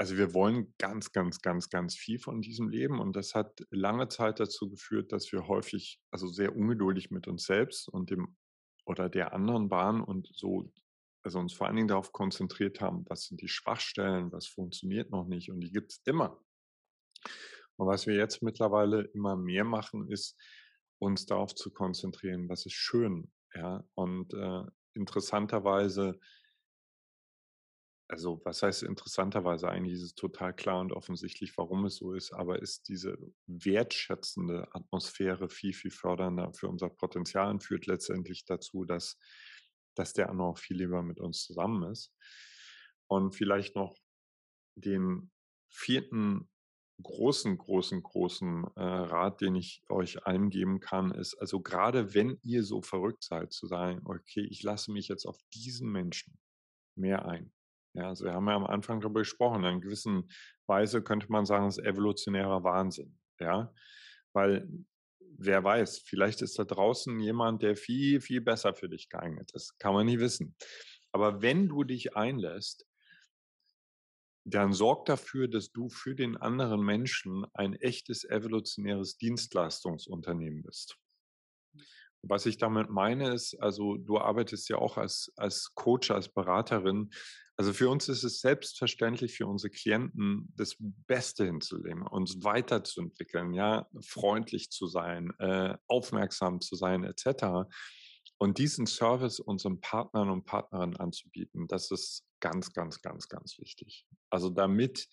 also 0.00 0.16
wir 0.16 0.32
wollen 0.32 0.72
ganz, 0.78 1.12
ganz, 1.12 1.42
ganz, 1.42 1.68
ganz 1.68 1.94
viel 1.94 2.18
von 2.18 2.40
diesem 2.40 2.70
Leben 2.70 3.00
und 3.00 3.16
das 3.16 3.34
hat 3.34 3.66
lange 3.68 4.08
Zeit 4.08 4.40
dazu 4.40 4.70
geführt, 4.70 5.12
dass 5.12 5.30
wir 5.30 5.46
häufig 5.46 6.00
also 6.10 6.26
sehr 6.26 6.56
ungeduldig 6.56 7.10
mit 7.10 7.28
uns 7.28 7.44
selbst 7.44 7.86
und 7.86 8.08
dem 8.08 8.34
oder 8.86 9.10
der 9.10 9.34
anderen 9.34 9.70
waren 9.70 10.00
und 10.00 10.30
so 10.32 10.72
also 11.22 11.38
uns 11.38 11.52
vor 11.52 11.66
allen 11.66 11.76
Dingen 11.76 11.88
darauf 11.88 12.12
konzentriert 12.12 12.80
haben, 12.80 13.04
was 13.10 13.26
sind 13.26 13.42
die 13.42 13.48
Schwachstellen, 13.50 14.32
was 14.32 14.46
funktioniert 14.46 15.10
noch 15.10 15.26
nicht 15.26 15.50
und 15.50 15.60
die 15.60 15.70
gibt 15.70 15.92
es 15.92 16.00
immer. 16.06 16.42
Und 17.76 17.86
was 17.86 18.06
wir 18.06 18.14
jetzt 18.14 18.42
mittlerweile 18.42 19.02
immer 19.02 19.36
mehr 19.36 19.64
machen, 19.64 20.08
ist 20.08 20.34
uns 20.98 21.26
darauf 21.26 21.54
zu 21.54 21.70
konzentrieren, 21.74 22.48
was 22.48 22.64
ist 22.64 22.72
schön, 22.72 23.30
ja 23.54 23.84
und 23.92 24.32
äh, 24.32 24.62
interessanterweise 24.94 26.18
also 28.10 28.40
was 28.44 28.62
heißt 28.62 28.82
interessanterweise 28.82 29.68
eigentlich 29.68 29.94
ist 29.94 30.02
es 30.02 30.14
total 30.14 30.54
klar 30.54 30.80
und 30.80 30.92
offensichtlich, 30.92 31.56
warum 31.56 31.84
es 31.84 31.96
so 31.96 32.12
ist, 32.12 32.32
aber 32.32 32.60
ist 32.60 32.88
diese 32.88 33.16
wertschätzende 33.46 34.68
Atmosphäre 34.74 35.48
viel, 35.48 35.72
viel 35.72 35.90
fördernder 35.90 36.52
für 36.52 36.68
unser 36.68 36.88
Potenzial 36.90 37.50
und 37.50 37.62
führt 37.62 37.86
letztendlich 37.86 38.44
dazu, 38.44 38.84
dass, 38.84 39.16
dass 39.94 40.12
der 40.12 40.28
andere 40.28 40.48
auch 40.48 40.58
viel 40.58 40.78
lieber 40.78 41.02
mit 41.02 41.20
uns 41.20 41.44
zusammen 41.44 41.90
ist. 41.90 42.12
Und 43.06 43.34
vielleicht 43.34 43.76
noch 43.76 43.96
den 44.74 45.30
vierten 45.68 46.48
großen, 47.02 47.56
großen, 47.56 48.02
großen 48.02 48.64
äh, 48.76 48.82
Rat, 48.82 49.40
den 49.40 49.54
ich 49.54 49.82
euch 49.88 50.26
allen 50.26 50.50
geben 50.50 50.80
kann, 50.80 51.12
ist, 51.12 51.34
also 51.34 51.60
gerade 51.60 52.12
wenn 52.14 52.38
ihr 52.42 52.62
so 52.64 52.82
verrückt 52.82 53.24
seid, 53.24 53.52
zu 53.52 53.66
sagen, 53.66 54.02
okay, 54.04 54.46
ich 54.50 54.62
lasse 54.62 54.92
mich 54.92 55.08
jetzt 55.08 55.26
auf 55.26 55.38
diesen 55.54 55.90
Menschen 55.90 56.38
mehr 56.94 57.24
ein 57.26 57.52
ja, 57.94 58.08
also 58.08 58.24
wir 58.24 58.32
haben 58.32 58.46
ja 58.46 58.54
am 58.54 58.66
Anfang 58.66 59.00
darüber 59.00 59.20
gesprochen. 59.20 59.64
In 59.64 59.80
gewisser 59.80 60.22
Weise 60.66 61.02
könnte 61.02 61.30
man 61.30 61.46
sagen, 61.46 61.66
es 61.66 61.78
ist 61.78 61.84
evolutionärer 61.84 62.62
Wahnsinn. 62.62 63.18
Ja, 63.40 63.72
weil 64.32 64.68
wer 65.36 65.64
weiß, 65.64 66.00
vielleicht 66.04 66.42
ist 66.42 66.58
da 66.58 66.64
draußen 66.64 67.18
jemand, 67.20 67.62
der 67.62 67.76
viel, 67.76 68.20
viel 68.20 68.40
besser 68.40 68.74
für 68.74 68.88
dich 68.88 69.08
geeignet 69.08 69.50
ist. 69.54 69.78
Kann 69.78 69.94
man 69.94 70.06
nie 70.06 70.20
wissen. 70.20 70.54
Aber 71.12 71.42
wenn 71.42 71.68
du 71.68 71.82
dich 71.82 72.16
einlässt, 72.16 72.86
dann 74.44 74.72
sorg 74.72 75.06
dafür, 75.06 75.48
dass 75.48 75.72
du 75.72 75.88
für 75.88 76.14
den 76.14 76.36
anderen 76.36 76.82
Menschen 76.82 77.46
ein 77.54 77.74
echtes 77.74 78.24
evolutionäres 78.24 79.16
Dienstleistungsunternehmen 79.18 80.62
bist. 80.62 80.96
Was 82.30 82.46
ich 82.46 82.58
damit 82.58 82.90
meine 82.90 83.34
ist, 83.34 83.60
also 83.60 83.96
du 83.96 84.18
arbeitest 84.18 84.68
ja 84.68 84.76
auch 84.76 84.96
als, 84.96 85.32
als 85.34 85.74
Coach, 85.74 86.12
als 86.12 86.28
Beraterin. 86.28 87.10
Also 87.56 87.72
für 87.72 87.88
uns 87.90 88.08
ist 88.08 88.22
es 88.22 88.40
selbstverständlich 88.40 89.34
für 89.34 89.48
unsere 89.48 89.70
Klienten 89.70 90.52
das 90.56 90.76
Beste 90.78 91.44
hinzulegen, 91.44 92.06
uns 92.06 92.44
weiterzuentwickeln, 92.44 93.52
ja, 93.52 93.88
freundlich 94.00 94.70
zu 94.70 94.86
sein, 94.86 95.32
äh, 95.40 95.76
aufmerksam 95.88 96.60
zu 96.60 96.76
sein, 96.76 97.02
etc. 97.02 97.68
Und 98.38 98.58
diesen 98.58 98.86
Service 98.86 99.40
unseren 99.40 99.80
Partnern 99.80 100.30
und 100.30 100.46
Partnerinnen 100.46 100.98
anzubieten, 100.98 101.66
das 101.66 101.90
ist 101.90 102.24
ganz, 102.38 102.72
ganz, 102.72 103.02
ganz, 103.02 103.28
ganz 103.28 103.58
wichtig. 103.58 104.06
Also 104.30 104.50
damit 104.50 105.08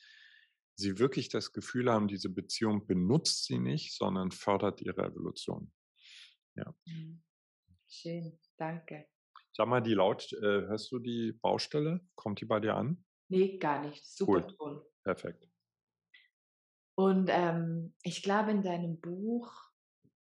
sie 0.76 1.00
wirklich 1.00 1.30
das 1.30 1.52
Gefühl 1.52 1.92
haben, 1.92 2.08
diese 2.08 2.30
Beziehung 2.30 2.86
benutzt 2.86 3.46
sie 3.46 3.58
nicht, 3.58 3.96
sondern 3.98 4.30
fördert 4.30 4.82
ihre 4.82 5.04
Evolution. 5.04 5.72
Ja. 6.58 6.76
Mhm. 6.86 7.24
Schön, 7.88 8.40
danke. 8.58 9.08
Sag 9.54 9.68
mal, 9.68 9.82
die 9.82 9.94
laut, 9.94 10.32
äh, 10.34 10.68
hörst 10.68 10.92
du 10.92 11.00
die 11.00 11.32
Baustelle? 11.34 12.02
Kommt 12.16 12.42
die 12.42 12.46
bei 12.46 12.60
dir 12.60 12.76
an? 12.76 13.04
Nee, 13.30 13.58
gar 13.58 13.82
nicht. 13.82 14.06
Super 14.06 14.46
cool. 14.46 14.56
Ton. 14.58 14.82
Perfekt. 15.04 15.48
Und 16.96 17.30
ähm, 17.32 17.94
ich 18.02 18.24
glaube, 18.24 18.52
in 18.52 18.64
deinem 18.64 19.00
Buch 19.00 19.67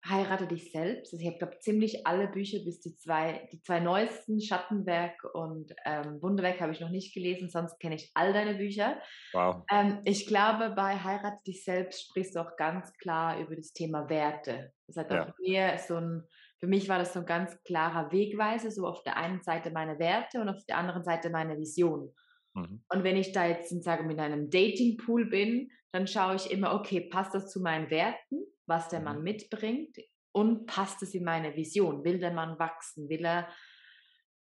Heirate 0.08 0.46
dich 0.46 0.70
selbst. 0.72 1.12
Also 1.12 1.22
ich 1.22 1.28
habe, 1.28 1.38
glaube 1.38 1.58
ziemlich 1.58 2.06
alle 2.06 2.28
Bücher 2.28 2.58
bis 2.64 2.80
die 2.80 2.96
zwei, 2.96 3.48
die 3.52 3.60
zwei 3.62 3.80
neuesten, 3.80 4.40
Schattenwerk 4.40 5.24
und 5.34 5.74
ähm, 5.84 6.20
Wunderwerk, 6.22 6.60
habe 6.60 6.72
ich 6.72 6.80
noch 6.80 6.90
nicht 6.90 7.14
gelesen, 7.14 7.48
sonst 7.48 7.78
kenne 7.78 7.96
ich 7.96 8.10
all 8.14 8.32
deine 8.32 8.54
Bücher. 8.54 9.00
Wow. 9.32 9.64
Ähm, 9.70 10.00
ich 10.04 10.26
glaube, 10.26 10.70
bei 10.70 11.02
Heirate 11.02 11.42
dich 11.46 11.64
selbst 11.64 12.06
sprichst 12.06 12.36
du 12.36 12.40
auch 12.40 12.56
ganz 12.56 12.92
klar 12.94 13.38
über 13.40 13.56
das 13.56 13.72
Thema 13.72 14.08
Werte. 14.08 14.72
Das 14.86 14.96
hat 14.96 15.12
ja. 15.12 15.26
auch 15.26 15.38
mir 15.38 15.78
so 15.78 15.96
ein, 15.96 16.22
für 16.60 16.66
mich 16.66 16.88
war 16.88 16.98
das 16.98 17.12
so 17.12 17.20
ein 17.20 17.26
ganz 17.26 17.60
klarer 17.64 18.12
Wegweise, 18.12 18.70
so 18.70 18.86
auf 18.86 19.02
der 19.02 19.16
einen 19.16 19.42
Seite 19.42 19.70
meine 19.70 19.98
Werte 19.98 20.40
und 20.40 20.48
auf 20.48 20.64
der 20.66 20.78
anderen 20.78 21.04
Seite 21.04 21.30
meine 21.30 21.58
Vision. 21.58 22.12
Mhm. 22.54 22.82
Und 22.88 23.04
wenn 23.04 23.16
ich 23.16 23.32
da 23.32 23.46
jetzt, 23.46 23.70
sage 23.82 24.04
mit 24.04 24.18
einem 24.18 24.50
Datingpool 24.50 25.26
bin, 25.26 25.70
dann 25.92 26.06
schaue 26.06 26.36
ich 26.36 26.50
immer, 26.50 26.74
okay, 26.74 27.00
passt 27.00 27.34
das 27.34 27.50
zu 27.50 27.60
meinen 27.60 27.90
Werten? 27.90 28.44
Was 28.66 28.88
der 28.88 29.00
Mann 29.00 29.18
mhm. 29.18 29.24
mitbringt 29.24 29.96
und 30.32 30.66
passt 30.66 31.02
es 31.02 31.14
in 31.14 31.24
meine 31.24 31.54
Vision? 31.54 32.04
Will 32.04 32.18
der 32.18 32.32
Mann 32.32 32.58
wachsen? 32.58 33.08
Will 33.08 33.24
er 33.24 33.48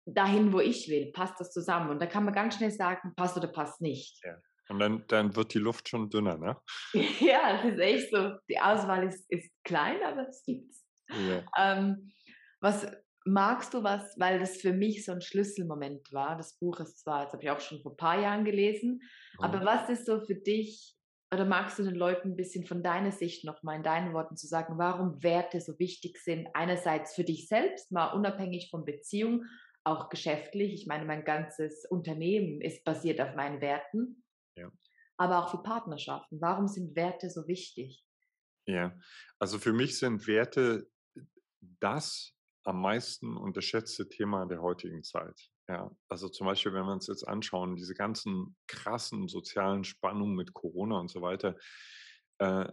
dahin, 0.07 0.53
wo 0.53 0.61
ich 0.61 0.89
will? 0.89 1.13
Passt 1.13 1.41
das 1.41 1.53
zusammen? 1.53 1.91
Und 1.91 2.01
da 2.01 2.07
kann 2.07 2.25
man 2.25 2.35
ganz 2.35 2.57
schnell 2.57 2.71
sagen, 2.71 3.15
passt 3.17 3.37
oder 3.37 3.49
passt 3.49 3.81
nicht. 3.81 4.21
Ja. 4.25 4.37
Und 4.69 4.79
dann, 4.79 5.05
dann 5.09 5.37
wird 5.37 5.53
die 5.53 5.59
Luft 5.59 5.89
schon 5.89 6.09
dünner, 6.09 6.39
ne? 6.39 6.57
ja, 7.21 7.63
das 7.63 7.75
ist 7.75 7.79
echt 7.79 8.11
so. 8.11 8.33
Die 8.49 8.59
Auswahl 8.59 9.07
ist, 9.07 9.31
ist 9.31 9.51
klein, 9.63 9.99
aber 10.03 10.29
es 10.29 10.43
gibt's. 10.45 10.85
Ja. 11.11 11.45
Ähm, 11.59 12.13
was 12.61 12.87
magst 13.27 13.75
du 13.75 13.83
was, 13.83 14.19
weil 14.19 14.39
das 14.39 14.61
für 14.61 14.73
mich 14.73 15.05
so 15.05 15.13
ein 15.13 15.21
Schlüsselmoment 15.21 16.13
war. 16.13 16.37
Das 16.37 16.59
Buch 16.59 16.81
ist 16.81 17.01
zwar, 17.01 17.25
das 17.25 17.33
habe 17.33 17.43
ich 17.43 17.51
auch 17.51 17.61
schon 17.61 17.81
vor 17.81 17.93
ein 17.93 17.97
paar 17.97 18.21
Jahren 18.21 18.45
gelesen, 18.45 19.01
mhm. 19.39 19.45
aber 19.45 19.65
was 19.65 19.89
ist 19.89 20.07
so 20.07 20.21
für 20.21 20.35
dich 20.35 20.94
oder 21.35 21.45
magst 21.45 21.79
du 21.79 21.83
den 21.83 21.95
Leuten 21.95 22.31
ein 22.31 22.37
bisschen 22.37 22.65
von 22.65 22.83
deiner 22.83 23.13
Sicht 23.13 23.45
nochmal 23.45 23.77
in 23.77 23.83
deinen 23.83 24.15
Worten 24.15 24.37
zu 24.37 24.47
sagen, 24.47 24.79
warum 24.79 25.23
Werte 25.23 25.61
so 25.61 25.79
wichtig 25.79 26.19
sind? 26.19 26.49
Einerseits 26.55 27.15
für 27.15 27.25
dich 27.25 27.49
selbst, 27.49 27.93
mal 27.93 28.13
unabhängig 28.13 28.71
von 28.71 28.85
Beziehung, 28.85 29.45
auch 29.85 30.09
geschäftlich. 30.09 30.73
Ich 30.73 30.87
meine, 30.87 31.05
mein 31.05 31.25
ganzes 31.25 31.85
Unternehmen 31.85 32.61
ist 32.61 32.85
basiert 32.85 33.21
auf 33.21 33.35
meinen 33.35 33.61
Werten. 33.61 34.25
Ja. 34.57 34.71
Aber 35.17 35.45
auch 35.45 35.51
für 35.51 35.63
Partnerschaften. 35.63 36.41
Warum 36.41 36.69
sind 36.69 36.97
Werte 36.97 37.29
so 37.29 37.47
wichtig? 37.47 38.05
Ja, 38.67 38.99
also 39.39 39.59
für 39.59 39.73
mich 39.73 39.99
sind 39.99 40.27
Werte 40.27 40.89
das 41.81 42.35
am 42.65 42.81
meisten 42.81 43.37
unterschätzte 43.37 44.09
Thema 44.09 44.47
der 44.47 44.63
heutigen 44.63 45.03
Zeit. 45.03 45.51
Ja, 45.69 45.91
also 46.09 46.29
zum 46.29 46.47
Beispiel, 46.47 46.73
wenn 46.75 46.85
wir 46.85 46.93
uns 46.93 47.07
jetzt 47.07 47.27
anschauen, 47.27 47.77
diese 47.77 47.95
ganzen 47.95 48.57
krassen 48.67 49.29
sozialen 49.29 49.85
Spannungen 49.85 50.35
mit 50.35 50.53
Corona 50.53 50.99
und 50.99 51.11
so 51.11 51.23
weiter, 51.23 51.57
äh, 52.39 52.67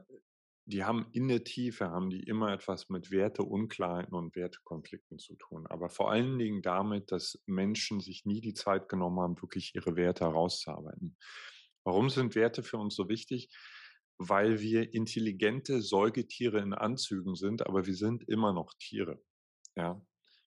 die 0.65 0.83
haben 0.83 1.07
in 1.11 1.27
der 1.27 1.43
Tiefe, 1.43 1.89
haben 1.89 2.09
die 2.09 2.21
immer 2.23 2.53
etwas 2.53 2.89
mit 2.89 3.11
Werteunklarheiten 3.11 4.13
und 4.13 4.35
Wertekonflikten 4.35 5.19
zu 5.19 5.35
tun. 5.35 5.67
Aber 5.67 5.89
vor 5.89 6.11
allen 6.11 6.37
Dingen 6.37 6.61
damit, 6.61 7.11
dass 7.11 7.41
Menschen 7.45 7.99
sich 7.99 8.25
nie 8.25 8.41
die 8.41 8.53
Zeit 8.53 8.87
genommen 8.87 9.19
haben, 9.19 9.41
wirklich 9.41 9.73
ihre 9.75 9.95
Werte 9.95 10.25
herauszuarbeiten. 10.25 11.17
Warum 11.83 12.09
sind 12.09 12.35
Werte 12.35 12.63
für 12.63 12.77
uns 12.77 12.95
so 12.95 13.09
wichtig? 13.09 13.49
Weil 14.17 14.61
wir 14.61 14.93
intelligente 14.93 15.81
Säugetiere 15.81 16.59
in 16.59 16.73
Anzügen 16.73 17.35
sind, 17.35 17.65
aber 17.65 17.85
wir 17.87 17.95
sind 17.95 18.27
immer 18.29 18.53
noch 18.53 18.73
Tiere. 18.77 19.19
Ja, 19.75 20.01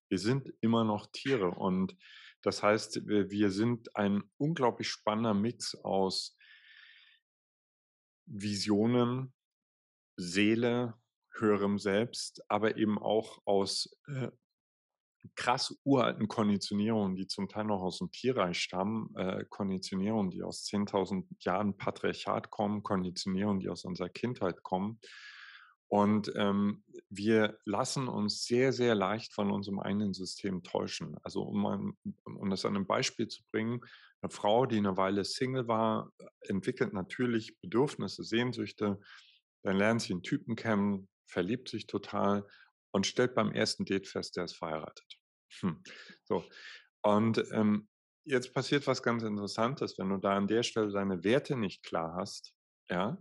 wir 0.09 0.19
sind 0.19 0.52
immer 0.61 0.85
noch 0.85 1.07
Tiere 1.12 1.50
und 1.50 1.97
das 2.43 2.62
heißt, 2.62 3.07
wir 3.07 3.50
sind 3.50 3.97
ein 3.97 4.23
unglaublich 4.37 4.88
spannender 4.88 5.33
Mix 5.33 5.75
aus 5.76 6.37
Visionen, 8.26 9.33
Seele, 10.16 10.95
höherem 11.33 11.78
Selbst, 11.78 12.43
aber 12.49 12.76
eben 12.76 12.99
auch 12.99 13.40
aus 13.47 13.99
äh, 14.07 14.31
krass 15.37 15.81
uralten 15.85 16.28
Konditionierungen, 16.28 17.16
die 17.16 17.26
zum 17.26 17.49
Teil 17.49 17.64
noch 17.64 17.81
aus 17.81 17.99
dem 17.99 18.11
Tierreich 18.11 18.61
stammen, 18.61 19.14
äh, 19.16 19.45
Konditionierungen, 19.49 20.31
die 20.31 20.43
aus 20.43 20.64
10.000 20.64 21.25
Jahren 21.40 21.76
Patriarchat 21.76 22.50
kommen, 22.50 22.83
Konditionierungen, 22.83 23.61
die 23.61 23.69
aus 23.69 23.85
unserer 23.85 24.11
Kindheit 24.11 24.62
kommen. 24.62 25.00
Und 25.94 26.32
ähm, 26.34 26.82
wir 27.08 27.56
lassen 27.64 28.08
uns 28.08 28.46
sehr, 28.46 28.72
sehr 28.72 28.96
leicht 28.96 29.32
von 29.32 29.52
unserem 29.52 29.78
eigenen 29.78 30.12
System 30.12 30.64
täuschen. 30.64 31.16
Also 31.22 31.42
um, 31.42 31.96
um 32.24 32.50
das 32.50 32.64
an 32.64 32.74
einem 32.74 32.88
Beispiel 32.88 33.28
zu 33.28 33.44
bringen, 33.52 33.80
eine 34.20 34.30
Frau, 34.30 34.66
die 34.66 34.78
eine 34.78 34.96
Weile 34.96 35.24
Single 35.24 35.68
war, 35.68 36.10
entwickelt 36.40 36.94
natürlich 36.94 37.60
Bedürfnisse, 37.60 38.24
Sehnsüchte, 38.24 38.98
dann 39.62 39.76
lernt 39.76 40.02
sie 40.02 40.14
einen 40.14 40.24
Typen 40.24 40.56
kennen, 40.56 41.08
verliebt 41.28 41.68
sich 41.68 41.86
total 41.86 42.44
und 42.90 43.06
stellt 43.06 43.36
beim 43.36 43.52
ersten 43.52 43.84
Date 43.84 44.08
fest, 44.08 44.36
der 44.36 44.46
ist 44.46 44.56
verheiratet. 44.56 45.06
Hm. 45.60 45.80
So. 46.24 46.44
Und 47.02 47.44
ähm, 47.52 47.86
jetzt 48.24 48.52
passiert 48.52 48.88
was 48.88 49.00
ganz 49.00 49.22
Interessantes, 49.22 49.96
wenn 49.96 50.08
du 50.08 50.16
da 50.16 50.36
an 50.36 50.48
der 50.48 50.64
Stelle 50.64 50.90
deine 50.90 51.22
Werte 51.22 51.54
nicht 51.54 51.84
klar 51.84 52.16
hast, 52.16 52.52
ja, 52.90 53.16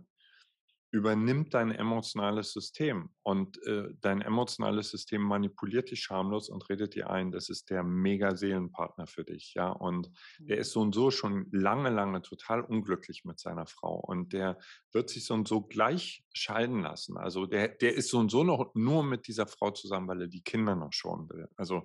übernimmt 0.94 1.54
dein 1.54 1.72
emotionales 1.72 2.52
System 2.52 3.10
und 3.24 3.60
äh, 3.66 3.88
dein 4.00 4.22
emotionales 4.22 4.90
System 4.90 5.22
manipuliert 5.22 5.90
dich 5.90 6.00
schamlos 6.00 6.48
und 6.48 6.68
redet 6.70 6.94
dir 6.94 7.10
ein, 7.10 7.32
das 7.32 7.48
ist 7.48 7.68
der 7.70 7.82
mega 7.82 8.36
Seelenpartner 8.36 9.08
für 9.08 9.24
dich, 9.24 9.54
ja, 9.54 9.70
und 9.70 10.08
mhm. 10.38 10.46
der 10.46 10.58
ist 10.58 10.70
so 10.70 10.80
und 10.82 10.94
so 10.94 11.10
schon 11.10 11.48
lange, 11.50 11.90
lange 11.90 12.22
total 12.22 12.60
unglücklich 12.60 13.24
mit 13.24 13.40
seiner 13.40 13.66
Frau 13.66 13.96
und 13.96 14.32
der 14.32 14.56
wird 14.92 15.10
sich 15.10 15.26
so 15.26 15.34
und 15.34 15.48
so 15.48 15.62
gleich 15.62 16.24
scheiden 16.32 16.82
lassen, 16.82 17.16
also 17.16 17.46
der, 17.46 17.68
der 17.68 17.94
ist 17.94 18.10
so 18.10 18.18
und 18.18 18.30
so 18.30 18.44
noch 18.44 18.72
nur 18.74 19.02
mit 19.02 19.26
dieser 19.26 19.48
Frau 19.48 19.72
zusammen, 19.72 20.06
weil 20.06 20.22
er 20.22 20.28
die 20.28 20.44
Kinder 20.44 20.76
noch 20.76 20.92
schon 20.92 21.28
will, 21.28 21.48
also 21.56 21.84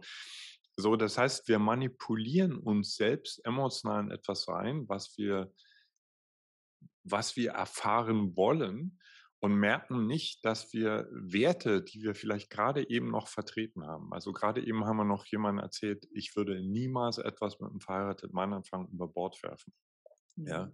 so, 0.75 0.95
das 0.95 1.17
heißt, 1.17 1.47
wir 1.47 1.59
manipulieren 1.59 2.57
uns 2.57 2.95
selbst 2.95 3.43
emotional 3.43 4.03
in 4.03 4.11
etwas 4.11 4.47
rein, 4.47 4.87
was 4.87 5.17
wir 5.17 5.51
was 7.11 7.35
wir 7.35 7.51
erfahren 7.51 8.35
wollen 8.35 8.99
und 9.39 9.55
merken 9.55 10.05
nicht, 10.05 10.43
dass 10.43 10.73
wir 10.73 11.07
Werte, 11.11 11.81
die 11.81 12.01
wir 12.01 12.13
vielleicht 12.13 12.49
gerade 12.49 12.89
eben 12.89 13.09
noch 13.09 13.27
vertreten 13.27 13.85
haben, 13.85 14.11
also 14.13 14.33
gerade 14.33 14.65
eben 14.65 14.85
haben 14.85 14.97
wir 14.97 15.05
noch 15.05 15.25
jemanden 15.25 15.61
erzählt, 15.61 16.07
ich 16.13 16.35
würde 16.35 16.61
niemals 16.61 17.17
etwas 17.17 17.59
mit 17.59 17.69
einem 17.69 17.79
verheirateten 17.79 18.35
Mann 18.35 18.53
anfangen, 18.53 18.89
über 18.91 19.07
Bord 19.07 19.41
werfen. 19.43 19.73
Ja. 20.35 20.71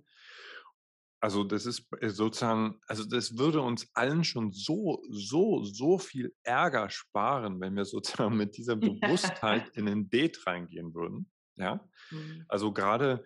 Also 1.25 1.43
das 1.43 1.65
ist 1.65 1.87
äh, 2.01 2.09
sozusagen, 2.09 2.79
also 2.87 3.03
das 3.03 3.37
würde 3.37 3.61
uns 3.61 3.89
allen 3.95 4.23
schon 4.23 4.51
so, 4.51 5.01
so, 5.09 5.63
so 5.63 5.97
viel 5.97 6.35
Ärger 6.43 6.89
sparen, 6.89 7.59
wenn 7.61 7.75
wir 7.75 7.85
sozusagen 7.85 8.37
mit 8.37 8.57
dieser 8.57 8.75
Bewusstheit 8.75 9.69
in 9.69 9.87
ein 9.87 10.09
Date 10.09 10.45
reingehen 10.45 10.93
würden. 10.93 11.31
Ja. 11.55 11.87
Mhm. 12.11 12.45
Also 12.47 12.71
gerade 12.73 13.23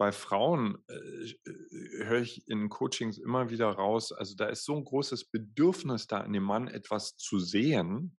bei 0.00 0.12
Frauen 0.12 0.82
äh, 0.88 0.94
äh, 0.94 2.04
höre 2.06 2.22
ich 2.22 2.48
in 2.48 2.70
Coachings 2.70 3.18
immer 3.18 3.50
wieder 3.50 3.68
raus, 3.68 4.12
also 4.12 4.34
da 4.34 4.46
ist 4.46 4.64
so 4.64 4.74
ein 4.74 4.84
großes 4.84 5.26
Bedürfnis 5.26 6.06
da 6.06 6.22
in 6.22 6.32
dem 6.32 6.42
Mann 6.42 6.68
etwas 6.68 7.18
zu 7.18 7.38
sehen, 7.38 8.16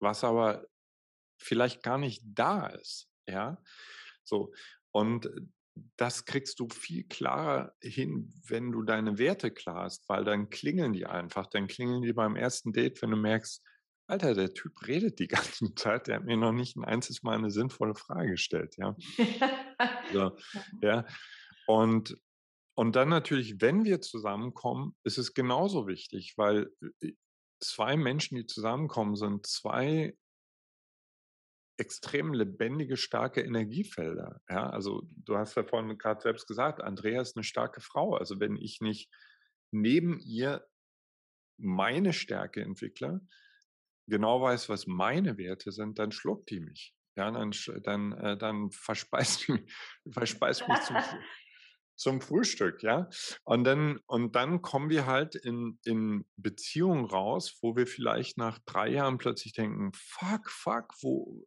was 0.00 0.24
aber 0.24 0.66
vielleicht 1.38 1.82
gar 1.82 1.98
nicht 1.98 2.22
da 2.24 2.68
ist, 2.68 3.10
ja. 3.28 3.62
So 4.24 4.54
und 4.92 5.30
das 5.98 6.24
kriegst 6.24 6.58
du 6.58 6.68
viel 6.70 7.04
klarer 7.04 7.74
hin, 7.82 8.32
wenn 8.46 8.72
du 8.72 8.82
deine 8.82 9.18
Werte 9.18 9.50
klar 9.50 9.84
hast, 9.84 10.08
weil 10.08 10.24
dann 10.24 10.48
klingeln 10.48 10.94
die 10.94 11.04
einfach, 11.04 11.48
dann 11.48 11.66
klingeln 11.66 12.00
die 12.00 12.14
beim 12.14 12.34
ersten 12.34 12.72
Date, 12.72 13.02
wenn 13.02 13.10
du 13.10 13.18
merkst, 13.18 13.62
Alter, 14.06 14.34
der 14.34 14.52
Typ 14.52 14.86
redet 14.86 15.18
die 15.18 15.28
ganze 15.28 15.74
Zeit, 15.74 16.06
der 16.06 16.16
hat 16.16 16.24
mir 16.24 16.36
noch 16.36 16.52
nicht 16.52 16.76
ein 16.76 16.84
einziges 16.84 17.22
Mal 17.22 17.36
eine 17.36 17.50
sinnvolle 17.50 17.94
Frage 17.94 18.32
gestellt, 18.32 18.76
ja. 18.76 18.96
so, 20.12 20.36
ja. 20.82 21.06
Und, 21.66 22.16
und 22.74 22.96
dann 22.96 23.08
natürlich, 23.08 23.60
wenn 23.60 23.84
wir 23.84 24.00
zusammenkommen, 24.00 24.96
ist 25.04 25.18
es 25.18 25.34
genauso 25.34 25.86
wichtig, 25.86 26.34
weil 26.36 26.70
äh, 27.00 27.12
zwei 27.60 27.96
Menschen, 27.96 28.36
die 28.36 28.46
zusammenkommen, 28.46 29.16
sind 29.16 29.46
zwei 29.46 30.16
extrem 31.78 32.32
lebendige, 32.32 32.96
starke 32.96 33.40
Energiefelder. 33.40 34.40
Ja, 34.48 34.70
also 34.70 35.02
du 35.16 35.36
hast 35.36 35.56
ja 35.56 35.64
vorhin 35.64 35.96
gerade 35.98 36.20
selbst 36.20 36.46
gesagt, 36.46 36.80
Andrea 36.80 37.20
ist 37.20 37.36
eine 37.36 37.44
starke 37.44 37.80
Frau. 37.80 38.14
Also 38.14 38.40
wenn 38.40 38.56
ich 38.56 38.80
nicht 38.80 39.10
neben 39.72 40.20
ihr 40.20 40.66
meine 41.58 42.12
Stärke 42.12 42.60
entwickle, 42.60 43.20
genau 44.12 44.42
weiß, 44.42 44.68
was 44.68 44.86
meine 44.86 45.38
Werte 45.38 45.72
sind, 45.72 45.98
dann 45.98 46.12
schluckt 46.12 46.50
die 46.50 46.60
mich. 46.60 46.94
Ja, 47.16 47.30
dann, 47.30 47.50
dann, 47.82 48.12
äh, 48.12 48.36
dann 48.36 48.70
verspeist, 48.70 49.48
mich, 49.48 49.72
verspeist 50.10 50.68
mich 50.68 50.80
zum, 50.80 50.96
zum 51.96 52.20
Frühstück, 52.20 52.82
ja. 52.82 53.08
Und 53.44 53.64
dann, 53.64 54.00
und 54.06 54.36
dann 54.36 54.60
kommen 54.60 54.90
wir 54.90 55.06
halt 55.06 55.34
in, 55.34 55.78
in 55.84 56.26
Beziehungen 56.36 57.06
raus, 57.06 57.58
wo 57.62 57.74
wir 57.74 57.86
vielleicht 57.86 58.36
nach 58.36 58.58
drei 58.66 58.88
Jahren 58.90 59.16
plötzlich 59.16 59.54
denken, 59.54 59.92
fuck, 59.94 60.50
fuck, 60.50 60.92
wo, 61.00 61.46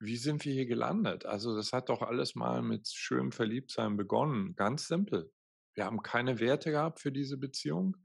wie 0.00 0.16
sind 0.16 0.44
wir 0.44 0.52
hier 0.52 0.66
gelandet? 0.66 1.26
Also 1.26 1.56
das 1.56 1.72
hat 1.72 1.88
doch 1.90 2.02
alles 2.02 2.34
mal 2.34 2.60
mit 2.60 2.88
schönem 2.88 3.30
Verliebtsein 3.30 3.96
begonnen. 3.96 4.56
Ganz 4.56 4.88
simpel. 4.88 5.32
Wir 5.74 5.84
haben 5.84 6.02
keine 6.02 6.40
Werte 6.40 6.72
gehabt 6.72 7.00
für 7.00 7.12
diese 7.12 7.36
Beziehung. 7.36 7.96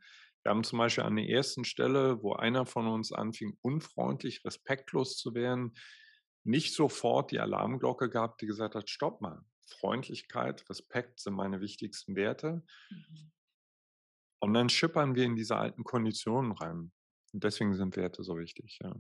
Wir 0.43 0.51
haben 0.51 0.63
zum 0.63 0.79
Beispiel 0.79 1.03
an 1.03 1.15
der 1.15 1.27
ersten 1.27 1.65
Stelle, 1.65 2.23
wo 2.23 2.33
einer 2.33 2.65
von 2.65 2.87
uns 2.87 3.11
anfing, 3.11 3.57
unfreundlich, 3.61 4.45
respektlos 4.45 5.17
zu 5.17 5.33
werden, 5.33 5.73
nicht 6.43 6.73
sofort 6.73 7.31
die 7.31 7.39
Alarmglocke 7.39 8.09
gehabt, 8.09 8.41
die 8.41 8.47
gesagt 8.47 8.75
hat, 8.75 8.89
stopp 8.89 9.21
mal, 9.21 9.43
Freundlichkeit, 9.67 10.67
Respekt 10.69 11.19
sind 11.19 11.33
meine 11.33 11.61
wichtigsten 11.61 12.15
Werte. 12.15 12.63
Mhm. 12.89 13.31
Und 14.39 14.53
dann 14.53 14.69
schippern 14.69 15.15
wir 15.15 15.25
in 15.25 15.35
diese 15.35 15.57
alten 15.57 15.83
Konditionen 15.83 16.53
rein. 16.53 16.91
Und 17.33 17.43
deswegen 17.43 17.75
sind 17.75 17.97
Werte 17.97 18.23
so 18.23 18.37
wichtig, 18.37 18.79
ja. 18.81 18.95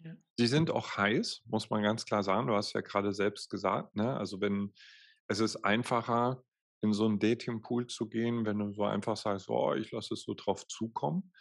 ja. 0.00 0.16
Sie 0.38 0.46
sind 0.46 0.70
auch 0.70 0.96
heiß, 0.96 1.42
muss 1.44 1.70
man 1.70 1.82
ganz 1.82 2.06
klar 2.06 2.22
sagen. 2.22 2.46
Du 2.46 2.54
hast 2.54 2.72
ja 2.72 2.80
gerade 2.80 3.12
selbst 3.12 3.50
gesagt, 3.50 3.94
ne? 3.94 4.16
Also 4.16 4.40
wenn 4.40 4.72
es 5.28 5.38
ist 5.38 5.56
einfacher, 5.64 6.42
in 6.82 6.92
so 6.92 7.06
einen 7.06 7.18
Datingpool 7.18 7.86
zu 7.86 8.08
gehen, 8.08 8.46
wenn 8.46 8.58
du 8.58 8.72
so 8.72 8.84
einfach 8.84 9.16
sagst, 9.16 9.48
oh, 9.50 9.74
ich 9.74 9.90
lasse 9.92 10.14
es 10.14 10.22
so 10.22 10.34
drauf 10.34 10.66
zukommen. 10.66 11.32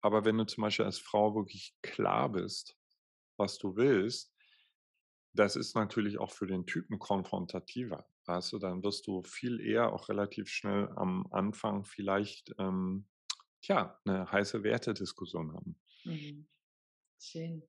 Aber 0.00 0.24
wenn 0.24 0.38
du 0.38 0.44
zum 0.46 0.62
Beispiel 0.62 0.84
als 0.84 0.98
Frau 0.98 1.34
wirklich 1.34 1.76
klar 1.82 2.30
bist, 2.30 2.76
was 3.36 3.58
du 3.58 3.76
willst, 3.76 4.34
das 5.32 5.56
ist 5.56 5.74
natürlich 5.74 6.18
auch 6.18 6.30
für 6.30 6.46
den 6.46 6.66
Typen 6.66 6.98
konfrontativer. 6.98 8.06
Du, 8.26 8.58
dann 8.58 8.82
wirst 8.82 9.06
du 9.06 9.22
viel 9.22 9.60
eher 9.60 9.92
auch 9.92 10.08
relativ 10.08 10.48
schnell 10.48 10.88
am 10.96 11.26
Anfang 11.30 11.84
vielleicht, 11.84 12.54
ähm, 12.58 13.06
tja, 13.60 14.00
eine 14.04 14.30
heiße 14.30 14.62
Wertediskussion 14.62 15.52
haben. 15.52 15.78
Mhm. 16.04 16.46
Schön. 17.18 17.68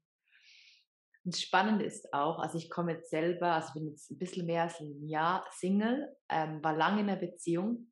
Und 1.26 1.36
spannend 1.36 1.82
ist 1.82 2.14
auch, 2.14 2.38
also 2.38 2.58
ich 2.58 2.70
komme 2.70 2.94
jetzt 2.94 3.10
selber, 3.10 3.54
also 3.54 3.74
bin 3.74 3.88
jetzt 3.88 4.12
ein 4.12 4.20
bisschen 4.20 4.46
mehr 4.46 4.64
als 4.64 4.80
ein 4.80 5.08
Jahr 5.08 5.44
Single, 5.52 6.08
ähm, 6.30 6.64
war 6.64 6.76
lange 6.76 7.02
in 7.02 7.10
einer 7.10 7.20
Beziehung, 7.20 7.92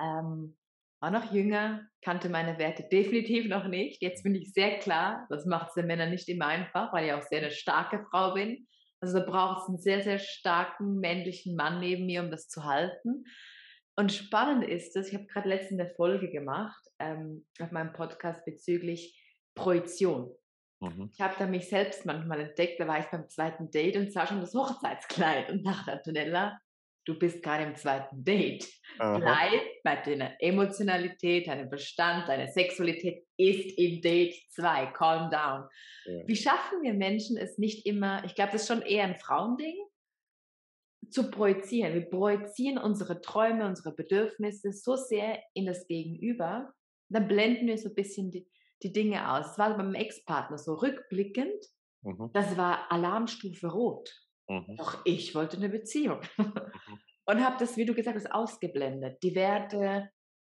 ähm, 0.00 0.56
war 1.00 1.10
noch 1.10 1.32
jünger, 1.32 1.86
kannte 2.02 2.28
meine 2.28 2.56
Werte 2.58 2.84
definitiv 2.92 3.48
noch 3.48 3.66
nicht. 3.66 4.00
Jetzt 4.00 4.22
bin 4.22 4.36
ich 4.36 4.52
sehr 4.52 4.78
klar, 4.78 5.26
das 5.28 5.44
macht 5.44 5.68
es 5.68 5.74
den 5.74 5.86
Männern 5.86 6.10
nicht 6.10 6.28
immer 6.28 6.46
einfach, 6.46 6.92
weil 6.92 7.06
ich 7.06 7.12
auch 7.12 7.22
sehr 7.22 7.40
eine 7.40 7.50
starke 7.50 8.06
Frau 8.10 8.34
bin. 8.34 8.68
Also 9.00 9.20
braucht 9.26 9.62
es 9.62 9.68
einen 9.68 9.78
sehr, 9.78 10.02
sehr 10.02 10.20
starken 10.20 11.00
männlichen 11.00 11.56
Mann 11.56 11.80
neben 11.80 12.06
mir, 12.06 12.22
um 12.22 12.30
das 12.30 12.48
zu 12.48 12.64
halten. 12.64 13.24
Und 13.96 14.12
spannend 14.12 14.64
ist 14.64 14.96
es, 14.96 15.08
ich 15.08 15.14
habe 15.14 15.26
gerade 15.26 15.48
letztens 15.48 15.80
eine 15.80 15.90
Folge 15.90 16.30
gemacht 16.30 16.80
ähm, 17.00 17.44
auf 17.60 17.70
meinem 17.72 17.92
Podcast 17.92 18.44
bezüglich 18.44 19.20
Projektion. 19.54 20.34
Mhm. 20.84 21.10
Ich 21.12 21.20
habe 21.20 21.34
da 21.38 21.46
mich 21.46 21.68
selbst 21.68 22.06
manchmal 22.06 22.40
entdeckt, 22.40 22.80
da 22.80 22.86
war 22.86 23.00
ich 23.00 23.06
beim 23.06 23.28
zweiten 23.28 23.70
Date 23.70 23.96
und 23.96 24.12
sah 24.12 24.26
schon 24.26 24.40
das 24.40 24.54
Hochzeitskleid 24.54 25.50
und 25.50 25.64
dachte, 25.64 25.92
Antonella, 25.92 26.58
du 27.04 27.18
bist 27.18 27.42
gerade 27.42 27.64
im 27.64 27.74
zweiten 27.74 28.24
Date. 28.24 28.66
Aha. 28.98 29.18
Bleib 29.18 29.62
bei 29.82 29.96
deiner 29.96 30.40
Emotionalität, 30.40 31.48
deinem 31.48 31.68
Bestand, 31.68 32.28
deine 32.28 32.48
Sexualität 32.48 33.24
ist 33.36 33.78
im 33.78 34.00
Date 34.00 34.34
2. 34.50 34.86
Calm 34.92 35.30
down. 35.30 35.68
Ja. 36.06 36.26
Wie 36.26 36.36
schaffen 36.36 36.82
wir 36.82 36.94
Menschen 36.94 37.36
es 37.36 37.58
nicht 37.58 37.86
immer, 37.86 38.24
ich 38.24 38.34
glaube, 38.34 38.52
das 38.52 38.62
ist 38.62 38.68
schon 38.68 38.82
eher 38.82 39.04
ein 39.04 39.16
Frauending, 39.16 39.76
zu 41.10 41.30
projizieren. 41.30 41.94
Wir 41.94 42.08
projizieren 42.08 42.78
unsere 42.78 43.20
Träume, 43.20 43.66
unsere 43.66 43.94
Bedürfnisse 43.94 44.72
so 44.72 44.96
sehr 44.96 45.38
in 45.52 45.66
das 45.66 45.86
Gegenüber, 45.86 46.72
dann 47.08 47.28
blenden 47.28 47.66
wir 47.66 47.78
so 47.78 47.90
ein 47.90 47.94
bisschen 47.94 48.30
die, 48.30 48.48
die 48.84 48.92
Dinge 48.92 49.32
aus. 49.32 49.52
Es 49.52 49.58
war 49.58 49.76
beim 49.76 49.94
Ex-Partner 49.94 50.58
so 50.58 50.74
rückblickend, 50.74 51.64
mhm. 52.02 52.30
das 52.32 52.56
war 52.56 52.92
Alarmstufe 52.92 53.68
Rot. 53.68 54.10
Mhm. 54.48 54.76
Doch 54.76 55.00
ich 55.04 55.34
wollte 55.34 55.56
eine 55.56 55.70
Beziehung. 55.70 56.20
Mhm. 56.36 56.52
Und 57.26 57.42
habe 57.42 57.56
das, 57.58 57.78
wie 57.78 57.86
du 57.86 57.94
gesagt 57.94 58.16
hast, 58.16 58.30
ausgeblendet. 58.30 59.22
Die 59.22 59.34
Werte, 59.34 60.10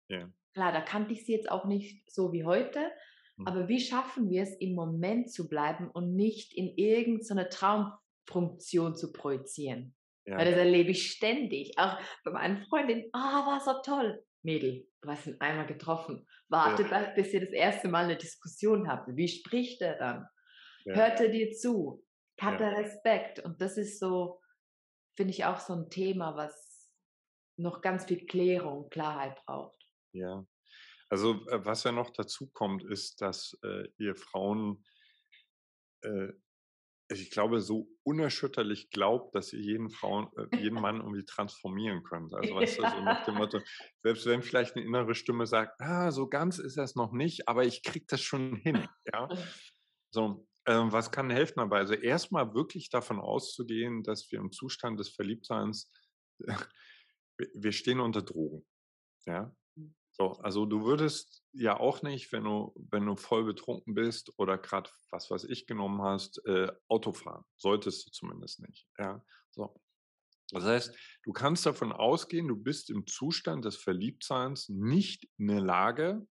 Ja. 0.07 0.29
Klar, 0.53 0.71
da 0.73 0.81
kannte 0.81 1.13
ich 1.13 1.25
sie 1.25 1.33
jetzt 1.33 1.49
auch 1.51 1.65
nicht 1.65 2.09
so 2.11 2.31
wie 2.33 2.43
heute, 2.45 2.91
Mhm. 3.37 3.47
aber 3.47 3.67
wie 3.69 3.79
schaffen 3.79 4.29
wir 4.29 4.43
es, 4.43 4.53
im 4.59 4.75
Moment 4.75 5.31
zu 5.31 5.47
bleiben 5.47 5.89
und 5.89 6.15
nicht 6.15 6.53
in 6.53 6.67
irgendeine 6.75 7.47
Traumfunktion 7.49 8.95
zu 8.95 9.11
projizieren? 9.13 9.95
Weil 10.25 10.45
Ja. 10.45 10.51
das 10.51 10.57
erlebe 10.59 10.91
ich 10.91 11.11
ständig. 11.11 11.77
Auch 11.77 11.97
bei 12.23 12.31
meinen 12.31 12.63
Freundinnen, 12.65 13.05
ah, 13.13 13.45
war 13.45 13.59
so 13.61 13.81
toll. 13.83 14.23
Mädel, 14.43 14.87
du 15.01 15.09
hast 15.09 15.27
ihn 15.27 15.39
einmal 15.39 15.67
getroffen. 15.67 16.27
Warte, 16.49 16.83
Ja. 16.83 17.11
bis- 17.13 17.33
ihr 17.33 17.41
das 17.41 17.51
erste 17.53 17.87
Mal 17.87 18.05
eine 18.05 18.17
Diskussion 18.17 18.87
habt. 18.87 19.15
Wie 19.15 19.27
spricht 19.27 19.81
er 19.81 19.97
dann? 19.97 20.27
Ja. 20.85 20.95
Hört 20.95 21.19
er 21.19 21.29
dir 21.29 21.51
zu? 21.51 22.05
Hat 22.39 22.59
Ja. 22.59 22.71
er 22.71 22.77
Respekt? 22.79 23.39
Und 23.39 23.61
das 23.61 23.77
ist 23.77 23.99
so, 23.99 24.41
finde 25.15 25.31
ich 25.31 25.45
auch 25.45 25.59
so 25.59 25.73
ein 25.73 25.89
Thema, 25.89 26.35
was 26.35 26.91
noch 27.57 27.81
ganz 27.81 28.05
viel 28.05 28.25
Klärung, 28.25 28.89
Klarheit 28.89 29.37
braucht. 29.45 29.77
Ja. 30.13 30.45
Also, 31.09 31.45
äh, 31.49 31.63
was 31.65 31.83
ja 31.83 31.91
noch 31.91 32.09
dazu 32.09 32.49
kommt, 32.49 32.83
ist, 32.83 33.21
dass, 33.21 33.57
äh, 33.63 33.87
ihr 33.97 34.15
Frauen 34.15 34.83
äh, 36.03 36.29
ich 37.19 37.31
glaube, 37.31 37.61
so 37.61 37.89
unerschütterlich 38.03 38.89
glaubt, 38.89 39.35
dass 39.35 39.53
ihr 39.53 39.59
jeden 39.59 39.89
Frauen 39.89 40.29
äh, 40.37 40.45
jeden 40.55 40.79
Mann 40.79 40.97
irgendwie 40.97 41.25
transformieren 41.25 42.03
könnt. 42.03 42.33
Also, 42.33 42.55
weißt 42.55 42.77
du, 42.79 42.85
so 42.85 43.01
nach 43.01 43.21
dem 43.23 43.35
Motto, 43.35 43.63
selbst 44.03 44.25
wenn 44.25 44.41
vielleicht 44.43 44.75
'ne 44.75 44.83
innere 44.83 45.15
Stimme 45.15 45.45
sagt: 45.47 45.79
„Ah, 45.81 46.11
so 46.11 46.27
ganz 46.29 46.59
ist 46.59 46.77
er's 46.77 46.95
noch 46.95 47.11
nicht, 47.11 47.47
aber 47.47 47.65
ich 47.65 47.83
kriege 47.83 48.05
das 48.07 48.21
schon 48.21 48.55
hin“, 48.55 48.87
ja? 49.13 49.31
So, 50.11 50.47
ähm, 50.67 50.91
was 50.91 51.11
kann 51.11 51.29
helfen 51.31 51.55
dabei? 51.57 51.79
Also, 51.79 51.93
erst 51.95 52.31
mal 52.31 52.53
wirklich 52.55 52.89
davon 52.89 53.19
auszugehen, 53.19 54.03
dass 54.03 54.31
wir 54.31 54.39
im 54.39 54.51
Zustand 54.51 54.99
des 54.99 55.09
Verliebtseins 55.09 55.91
wir 57.37 57.47
wir 57.55 57.71
stehen 57.71 57.99
unter 57.99 58.21
Drogen, 58.21 58.65
ja? 59.27 59.55
So, 60.21 60.33
also, 60.43 60.67
du 60.67 60.85
würdest 60.85 61.43
ja 61.51 61.79
auch 61.79 62.03
nicht, 62.03 62.31
wenn 62.31 62.43
du 62.43 62.75
wenn 62.91 63.07
du 63.07 63.15
voll 63.15 63.43
betrunken 63.43 63.95
bist 63.95 64.31
oder 64.37 64.59
grad, 64.59 64.93
was 65.09 65.31
weiß 65.31 65.45
ich, 65.45 65.65
genommen 65.65 65.99
hast, 66.03 66.45
äh, 66.45 66.71
Auto 66.87 67.11
fahren. 67.11 67.43
Solltest 67.57 68.05
du 68.05 68.11
zumindest 68.11 68.59
nicht, 68.59 68.87
ja? 68.99 69.25
So. 69.49 69.81
Das 70.51 70.63
heißt, 70.63 70.95
du 71.23 71.31
kannst 71.31 71.65
davon 71.65 71.91
ausgehen, 71.91 72.47
du 72.47 72.55
bist 72.55 72.91
im 72.91 73.07
Zustand 73.07 73.65
des 73.65 73.77
Verliebtseins 73.77 74.69
nicht 74.69 75.27
in 75.39 75.47
der 75.47 75.61
Lage, 75.61 76.27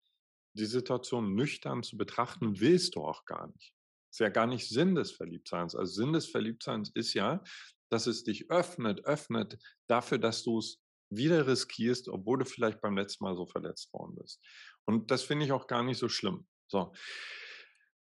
die 0.52 0.65
Situation 0.65 1.34
nüchtern 1.34 1.82
zu 1.82 1.95
betrachten, 1.95 2.60
willst 2.60 2.97
du 2.97 3.06
auch 3.06 3.23
gar 3.23 3.47
nicht. 3.47 3.73
Ist 4.12 4.19
ja 4.19 4.28
gar 4.28 4.47
nicht 4.47 4.67
Sinn 4.67 4.95
des 4.95 5.13
Verliebtseins. 5.13 5.76
Also, 5.76 5.93
Sinn 5.93 6.12
des 6.12 6.28
Verliebtseins 6.28 6.91
ist 6.93 7.13
ja, 7.13 7.41
dass 7.89 8.06
es 8.06 8.26
dich 8.26 8.52
öffnet 8.52 9.06
öffnet 9.06 9.58
dafür, 9.88 10.17
dass 10.17 10.43
du's 10.43 10.82
wieder 11.09 11.47
riskierst, 11.47 12.09
obwohl 12.09 12.39
du 12.39 12.45
vielleicht 12.45 12.81
beim 12.81 12.97
letzten 12.97 13.23
Mal 13.23 13.35
so 13.35 13.45
verletzt 13.45 13.93
worden 13.93 14.15
bist. 14.15 14.43
Und 14.85 15.11
das 15.11 15.23
finde 15.23 15.45
ich 15.45 15.51
auch 15.51 15.67
gar 15.67 15.83
nicht 15.83 15.97
so 15.99 16.09
schlimm. 16.09 16.47
So. 16.67 16.93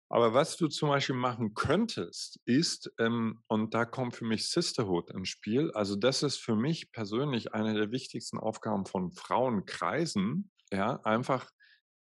Aber 0.08 0.34
was 0.34 0.56
du 0.56 0.68
zum 0.68 0.88
Beispiel 0.88 1.16
machen 1.16 1.54
könntest, 1.54 2.40
ist 2.44 2.92
ähm, 2.98 3.42
und 3.48 3.74
da 3.74 3.84
kommt 3.84 4.14
für 4.14 4.24
mich 4.24 4.48
Sisterhood 4.48 5.10
ins 5.10 5.28
Spiel. 5.28 5.72
Also, 5.72 5.96
das 5.96 6.22
ist 6.22 6.36
für 6.36 6.54
mich 6.54 6.92
persönlich 6.92 7.54
eine 7.54 7.74
der 7.74 7.90
wichtigsten 7.90 8.38
Aufgaben 8.38 8.86
von 8.86 9.10
Frauenkreisen, 9.12 10.52
ja, 10.72 11.00
einfach 11.02 11.50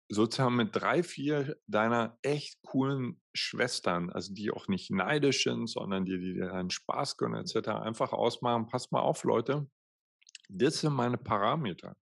sozusagen 0.09 0.55
mit 0.55 0.75
3, 0.75 1.03
4 1.03 1.57
deiner 1.67 2.19
echt 2.21 2.61
coolen 2.63 3.21
Schwestern, 3.33 4.09
also, 4.11 4.33
die 4.33 4.51
auch 4.51 4.67
nicht 4.67 4.91
neidisch 4.91 5.43
sind, 5.43 5.67
sondern 5.69 6.05
die 6.05 6.19
die 6.19 6.33
dir 6.33 6.47
deinen 6.49 6.71
Spaß 6.71 7.17
gönnen 7.17 7.41
et 7.41 7.47
cetera, 7.49 7.81
einfach 7.81 8.13
ausmachen: 8.13 8.67
„Passt 8.67 8.91
mal 8.91 9.01
auf, 9.01 9.23
Leute, 9.23 9.67
das 10.49 10.81
sind 10.81 10.93
meine 10.93 11.17
Parameter. 11.17 11.95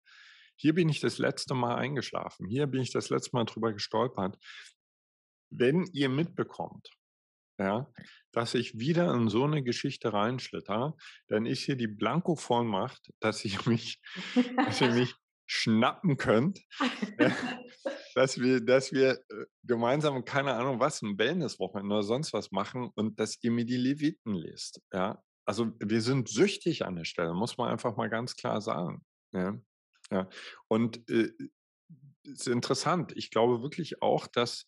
Hier 0.57 0.75
bin 0.75 0.89
ich 0.91 1.01
das 1.01 1.19
letzte 1.19 1.55
Mal 1.55 1.77
eingeschlafen. 1.77 2.47
Hier 2.49 2.67
bin 2.67 2.83
ich 2.83 2.93
das 2.93 3.11
letzte 3.11 3.31
Mal 3.37 3.45
drüber 3.47 3.73
gestolpert.“ 3.73 4.39
Wenn 5.53 5.85
ihr 5.93 6.09
mitbekommt, 6.09 6.91
ja, 7.59 7.93
dass 8.33 8.55
ich 8.55 8.79
wieder 8.79 9.13
in 9.15 9.29
so 9.29 9.47
'ne 9.47 9.63
Geschichte 9.65 10.13
reinschlitter, 10.13 10.97
dann 11.29 11.47
ist 11.47 11.63
hier 11.65 11.77
die 11.77 11.89
Blankovollmacht, 11.89 13.13
dass 13.21 13.45
ihr 13.45 13.59
mich 13.67 14.01
dass 14.65 14.81
ihr 14.81 14.91
mich 14.93 15.15
schnappen 15.47 16.17
könnt, 16.19 16.61
ja, 17.21 17.33
dass 18.15 18.41
wir 18.41 18.61
dass 18.63 18.93
wir, 18.93 19.13
äh, 19.31 19.47
gemeinsam, 19.65 20.25
keine 20.25 20.55
Ahnung 20.55 20.81
was, 20.81 21.03
'n 21.03 21.19
Wellness-Wochenende 21.19 21.95
oder 21.97 22.05
sonst 22.05 22.33
was 22.35 22.53
machen 22.53 22.91
und 22.97 23.21
dass 23.21 23.39
ihr 23.43 23.51
mir 23.53 23.67
die 23.67 23.77
Leviten 23.79 24.35
lest, 24.35 24.81
ja? 24.93 25.23
Also, 25.51 25.73
wir 25.81 26.01
sind 26.01 26.29
süchtig 26.29 26.85
an 26.85 26.95
der 26.95 27.05
Stelle, 27.05 27.35
muss 27.35 27.59
man 27.59 27.71
einfach 27.71 27.97
mal 27.97 28.09
ganz 28.09 28.37
klar 28.37 28.61
sagen, 28.61 29.05
ja? 29.33 29.59
Ja. 30.13 30.29
Und, 30.69 31.09
äh, 31.11 31.33
ist 32.25 32.49
interessant. 32.49 33.13
Ich 33.17 33.31
glaube 33.31 33.63
wirklich 33.63 34.03
auch, 34.03 34.27
dass 34.29 34.67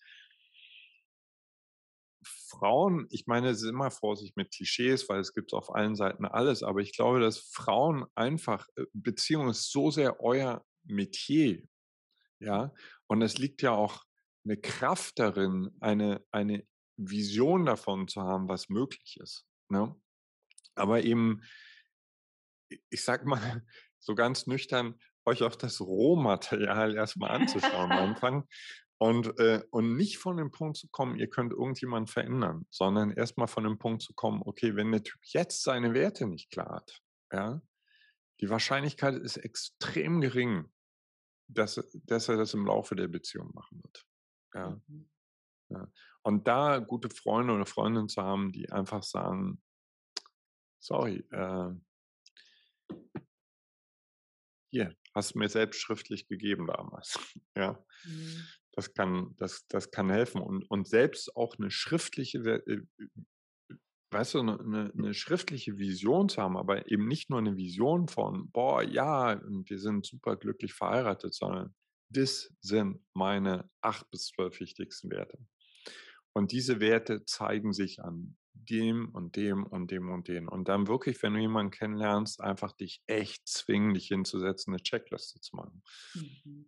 Frauen 2.24 3.06
ich 3.10 3.26
meine, 3.26 3.54
sei 3.54 3.68
immer 3.70 3.90
Vorsicht 3.90 4.36
mit 4.36 4.52
Klischees, 4.52 5.08
weil 5.08 5.20
es 5.20 5.34
gibt 5.34 5.52
auf 5.54 5.74
allen 5.74 5.96
Seiten 5.96 6.24
alles, 6.24 6.62
aber 6.62 6.80
ich 6.80 6.92
glaube, 6.94 7.20
dass 7.20 7.38
Frauen 7.38 8.04
einfach 8.14 8.68
äh, 8.76 8.84
Beziehung 8.92 9.48
ist 9.48 9.70
so 9.72 9.90
sehr 9.90 10.20
euer 10.20 10.64
Metier, 10.84 11.62
ja? 12.40 12.74
Und 13.08 13.22
es 13.22 13.38
liegt 13.38 13.62
ja 13.62 13.72
auch 13.72 14.04
'ne 14.44 14.58
Kraft 14.58 15.18
darin, 15.20 15.70
eine 15.80 16.24
eine 16.32 16.66
Vision 16.98 17.66
davon 17.66 18.08
zu 18.08 18.22
haben, 18.22 18.48
was 18.48 18.70
möglich 18.70 19.18
ist, 19.22 19.46
ne? 19.70 19.96
Aber 20.74 21.02
eben 21.02 21.42
ich 22.90 23.04
sage 23.04 23.26
mal 23.28 23.38
so 23.98 24.14
ganz 24.14 24.46
nüchtern, 24.46 25.00
euch 25.24 25.42
auch 25.42 25.54
das 25.54 25.80
Rohmaterial 25.80 26.94
erst 26.94 27.16
mal 27.16 27.28
anzuschauen 27.30 27.92
am 27.92 27.98
Anfang 28.10 28.48
und, 28.98 29.38
äh 29.38 29.62
und 29.70 29.96
nicht 29.96 30.18
von 30.18 30.36
dem 30.36 30.50
Punkt 30.50 30.76
zu 30.76 30.88
kommen, 30.88 31.16
ihr 31.16 31.28
könnt 31.28 31.52
irgendjemanden 31.52 32.08
verändern, 32.12 32.66
sondern 32.70 33.10
erst 33.12 33.38
mal 33.38 33.46
von 33.46 33.64
dem 33.64 33.78
Punkt 33.78 34.02
zu 34.02 34.14
kommen: 34.14 34.42
„Okay, 34.44 34.74
wenn 34.76 34.92
der 34.92 35.02
Typ 35.02 35.20
jetzt 35.24 35.62
seine 35.62 35.94
Werte 35.94 36.26
nicht 36.26 36.50
klar 36.50 36.76
hat, 36.76 37.00
ja, 37.32 37.62
die 38.40 38.50
Wahrscheinlichkeit 38.50 39.16
ist 39.16 39.38
extrem 39.38 40.20
gering, 40.20 40.72
dass 41.48 41.78
er 41.78 41.84
dass 41.94 42.28
er 42.28 42.36
das 42.36 42.54
im 42.54 42.66
Laufe 42.66 42.96
der 42.96 43.08
Beziehung 43.08 43.50
machen 43.54 43.82
wird“, 43.82 44.06
ja? 44.54 44.80
Mhm. 44.88 45.10
Ja. 45.70 45.88
Und 46.22 46.46
da 46.48 46.78
gute 46.78 47.10
Freunde 47.10 47.54
oder 47.54 47.66
Freundinnen 47.66 48.08
zu 48.08 48.22
haben, 48.22 48.52
die 48.52 48.70
einfach 48.70 49.02
sagen: 49.02 49.62
„Sorry, 50.84 51.24
äh“ 51.30 51.70
„hier, 54.74 54.96
hast 55.14 55.34
du 55.34 55.38
mir 55.38 55.50
selbst 55.50 55.80
schriftlich 55.80 56.28
gegeben 56.28 56.66
damals“, 56.66 57.18
ja? 57.56 57.84
Mhm. 58.04 58.52
Das 58.74 58.94
kann 58.94 59.34
das 59.38 59.66
das 59.68 59.90
kann 59.90 60.08
helfen 60.10 60.40
und 60.40 60.64
und 60.70 60.88
selbst 60.88 61.36
auch 61.36 61.58
'ne 61.58 61.70
schriftliche 61.70 62.38
äh, 62.40 62.80
weißt 64.12 64.34
du, 64.34 64.42
'ne 64.44 64.58
'ne 64.64 64.92
'ne 64.94 65.14
schriftliche 65.14 65.78
Vision 65.78 66.28
zu 66.30 66.42
haben, 66.42 66.56
aber 66.58 66.90
eben 66.90 67.08
nicht 67.08 67.30
nur 67.30 67.42
'ne 67.42 67.56
Vision 67.56 68.08
von: 68.08 68.50
„Boah, 68.52 68.82
ja, 68.82 69.40
wir 69.46 69.78
sind 69.80 70.06
superglücklich 70.06 70.74
verheiratet“, 70.74 71.34
sondern: 71.34 71.74
„Das 72.10 72.54
sind 72.60 73.00
meine 73.14 73.70
8 73.82 74.10
bis 74.10 74.28
12 74.28 74.60
wichtigsten 74.60 75.10
Werte.“ 75.10 75.38
Und 76.34 76.52
diese 76.52 76.80
Werte 76.80 77.24
zeigen 77.26 77.72
sich 77.74 78.02
an 78.02 78.36
dem 78.68 79.10
und 79.14 79.36
dem 79.36 79.64
und 79.66 79.90
dem 79.90 80.10
und 80.10 80.28
dem. 80.28 80.48
Und 80.48 80.68
dann 80.68 80.86
wirklich, 80.88 81.22
wenn 81.22 81.34
du 81.34 81.40
jemanden 81.40 81.70
kennenlernst, 81.72 82.40
einfach 82.40 82.72
dich 82.72 83.02
echt 83.06 83.46
zwingen, 83.48 83.94
dich 83.94 84.06
hinzusetzen, 84.08 84.72
'ne 84.74 84.80
Checkliste 84.82 85.40
zu 85.40 85.56
machen. 85.56 85.82
Mhm. 86.14 86.66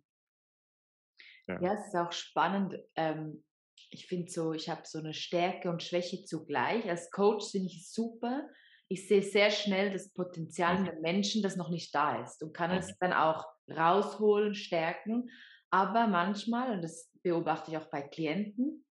Ja. 1.47 1.61
Ja, 1.61 1.73
es 1.73 1.87
ist 1.87 1.95
auch 1.95 2.11
spannend. 2.11 2.75
Ähm, 2.95 3.43
ich 3.89 4.07
finde 4.07 4.31
so 4.31 4.51
ich 4.53 4.69
habe 4.69 4.81
so 4.85 4.99
'ne 4.99 5.13
Stärke 5.13 5.69
und 5.69 5.81
Schwäche 5.83 6.23
zugleich. 6.23 6.89
Als 6.89 7.11
Coach 7.11 7.51
finde 7.51 7.67
ich 7.67 7.77
es 7.81 7.93
super. 7.93 8.49
Ich 8.87 9.07
sehe 9.07 9.23
sehr 9.23 9.49
schnell 9.51 9.91
das 9.91 10.11
Potenzial 10.13 10.77
in 10.79 10.83
Mhm. 10.83 10.95
den 10.95 11.01
Menschen, 11.01 11.41
das 11.41 11.55
noch 11.55 11.69
nicht 11.69 11.93
da 11.95 12.21
ist 12.21 12.43
und 12.43 12.53
kann 12.53 12.71
Mhm. 12.71 12.77
es 12.77 12.97
dann 12.99 13.13
auch 13.13 13.45
rausholen, 13.69 14.53
stärken. 14.53 15.29
Aber 15.71 16.07
manchmal, 16.07 16.71
und 16.75 16.81
das 16.83 17.11
beobachte 17.23 17.71
ich 17.71 17.77
auch 17.77 17.89
bei 17.89 18.01
Klienten, 18.03 18.84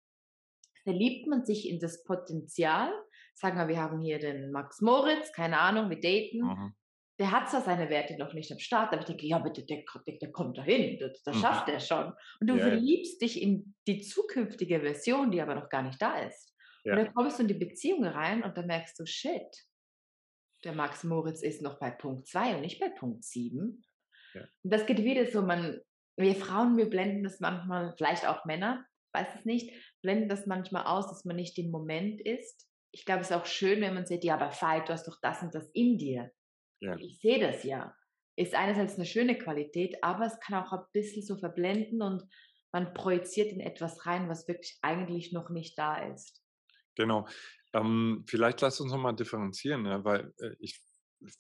verliebt 0.85 1.27
man 1.29 1.45
sich 1.45 1.69
in 1.69 1.81
das 1.81 2.05
Potenzial. 2.05 2.93
Sagen 3.35 3.59
wir, 3.59 3.69
wir 3.69 3.79
haben 3.83 4.01
hier 4.01 4.19
den 4.19 4.53
Max 4.53 4.81
Moritz, 4.81 5.33
keine 5.33 5.59
Ahnung, 5.61 5.91
wir 5.91 6.01
daten. 6.01 6.57
Mhm. 6.57 6.75
Der 7.19 7.31
hat 7.33 7.49
zwar 7.51 7.63
seine 7.63 7.91
Werte 7.91 8.17
noch 8.19 8.35
nicht 8.35 8.53
am 8.53 8.59
Start, 8.61 8.93
aber 8.93 9.01
ich 9.01 9.07
denke: 9.07 9.27
„Ja, 9.27 9.37
aber 9.39 9.51
der 9.51 9.65
der 9.67 9.85
der 10.21 10.33
kommt 10.33 10.59
dahin, 10.59 10.99
das 10.99 11.23
das 11.25 11.39
Mhm. 11.39 11.41
schafft 11.41 11.69
er 11.69 11.81
schon.“ 11.81 12.13
Und 12.41 12.49
du 12.49 12.59
Ja, 12.59 12.69
ja. 12.69 12.81
verliebst 12.81 13.21
dich 13.23 13.41
in 13.43 13.75
die 13.87 14.01
zukünftige 14.03 14.81
Version, 14.81 15.31
die 15.31 15.41
aber 15.41 15.55
noch 15.57 15.69
gar 15.71 15.83
nicht 15.83 16.01
da 16.03 16.19
ist. 16.21 16.55
Und 16.91 16.97
Ja. 16.97 16.99
dann 16.99 17.13
kommst 17.15 17.39
du 17.39 17.43
in 17.43 17.49
die 17.49 17.55
Beziehung 17.55 18.05
rein 18.05 18.43
und 18.45 18.57
dann 18.59 18.67
merkst 18.67 18.99
du: 18.99 19.07
„Shit, 19.07 19.67
der 20.65 20.73
Max 20.73 21.05
Moritz 21.05 21.43
ist 21.43 21.63
noch 21.63 21.79
bei 21.79 21.91
Punkt 21.91 22.27
2 22.29 22.55
und 22.55 22.63
nicht 22.63 22.81
bei 22.81 22.89
Punkt 22.89 23.25
7.“ 23.25 23.85
Ja. 24.35 24.49
Und 24.65 24.73
das 24.73 24.87
geht 24.87 25.05
wieder 25.05 25.27
so, 25.27 25.43
man 25.43 25.81
wir 26.17 26.37
Frauen, 26.37 26.77
wir 26.77 26.91
blenden 26.91 27.25
das 27.25 27.41
manchmal 27.41 27.95
vielleicht 27.97 28.27
auch 28.27 28.45
Männer, 28.45 28.87
weiß 29.15 29.29
es 29.39 29.45
nicht, 29.45 29.73
blenden 30.03 30.29
das 30.29 30.47
manchmal 30.47 30.85
aus, 30.87 31.09
dass 31.09 31.25
man 31.25 31.37
nicht 31.37 31.59
im 31.59 31.71
Moment 31.71 32.21
ist. 32.21 32.69
Ich 32.93 33.05
glaube, 33.05 33.23
es 33.23 33.31
ist 33.31 33.37
auch 33.37 33.47
schön, 33.47 33.81
wenn 33.81 33.95
man 33.95 34.07
sieht: 34.07 34.25
„Ja, 34.25 34.35
aber 34.35 34.51
Veit, 34.53 34.89
du 34.89 34.93
hast 34.93 35.09
doch 35.09 35.19
das 35.23 35.43
und 35.43 35.55
das 35.55 35.71
in 35.73 35.99
dir.“ 35.99 36.33
Ja. 36.81 37.01
Ich 37.01 37.21
sehe 37.21 37.39
das 37.41 37.65
ja. 37.65 37.95
ist 38.37 38.55
einerseits 38.55 38.97
eine 38.97 39.07
schöne 39.07 39.39
Qualität, 39.39 39.97
aber 40.03 40.27
es 40.27 40.41
kann 40.41 40.63
auch 40.65 40.73
ein 40.73 40.85
bisschen 40.93 41.23
so 41.25 41.37
verblenden 41.37 42.03
und 42.03 42.25
man 42.73 42.95
projiziert 42.95 43.53
in 43.53 43.61
etwas 43.61 44.07
rein, 44.07 44.29
was 44.29 44.49
wirklich 44.49 44.79
eigentlich 44.83 45.33
noch 45.33 45.51
nicht 45.51 45.79
da 45.79 45.99
ist. 46.13 46.43
Genau. 46.97 47.27
Ähm, 47.73 48.25
vielleicht 48.29 48.61
lass 48.61 48.81
uns 48.81 48.93
nochmal 48.93 49.17
differenzieren, 49.17 49.85
ja, 49.87 50.05
weil 50.05 50.33
äh, 50.39 50.55
ich 50.61 50.81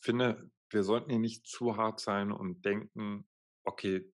finde, 0.01 0.51
wir 0.71 0.83
sollten 0.83 1.11
hier 1.11 1.19
nicht 1.21 1.47
zu 1.47 1.77
hart 1.77 2.01
sein 2.01 2.33
und 2.33 2.65
denken, 2.65 3.29
okay, 3.65 4.13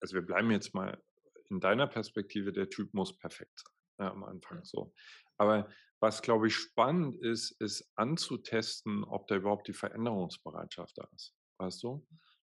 also 0.00 0.14
wir 0.14 0.22
bleiben 0.22 0.50
jetzt 0.50 0.74
mal 0.74 1.02
in 1.50 1.60
deiner 1.60 1.86
Perspektive, 1.86 2.52
der 2.52 2.70
Typ 2.70 2.94
muss 2.94 3.16
perfekt 3.16 3.60
sein 3.60 3.80
ja, 4.00 4.10
am 4.10 4.24
Anfang 4.24 4.64
so. 4.64 4.92
Aber 5.36 5.68
was, 6.00 6.22
glaube 6.22 6.48
ich, 6.48 6.56
spannend 6.56 7.16
ist, 7.16 7.50
ist 7.60 7.90
anzutesten, 7.94 9.04
ob 9.04 9.28
da 9.28 9.36
überhaupt 9.36 9.68
die 9.68 9.74
Veränderungsbereitschaft 9.74 10.96
da 10.96 11.06
ist. 11.14 11.34
Weißt 11.58 11.82
du? 11.82 12.06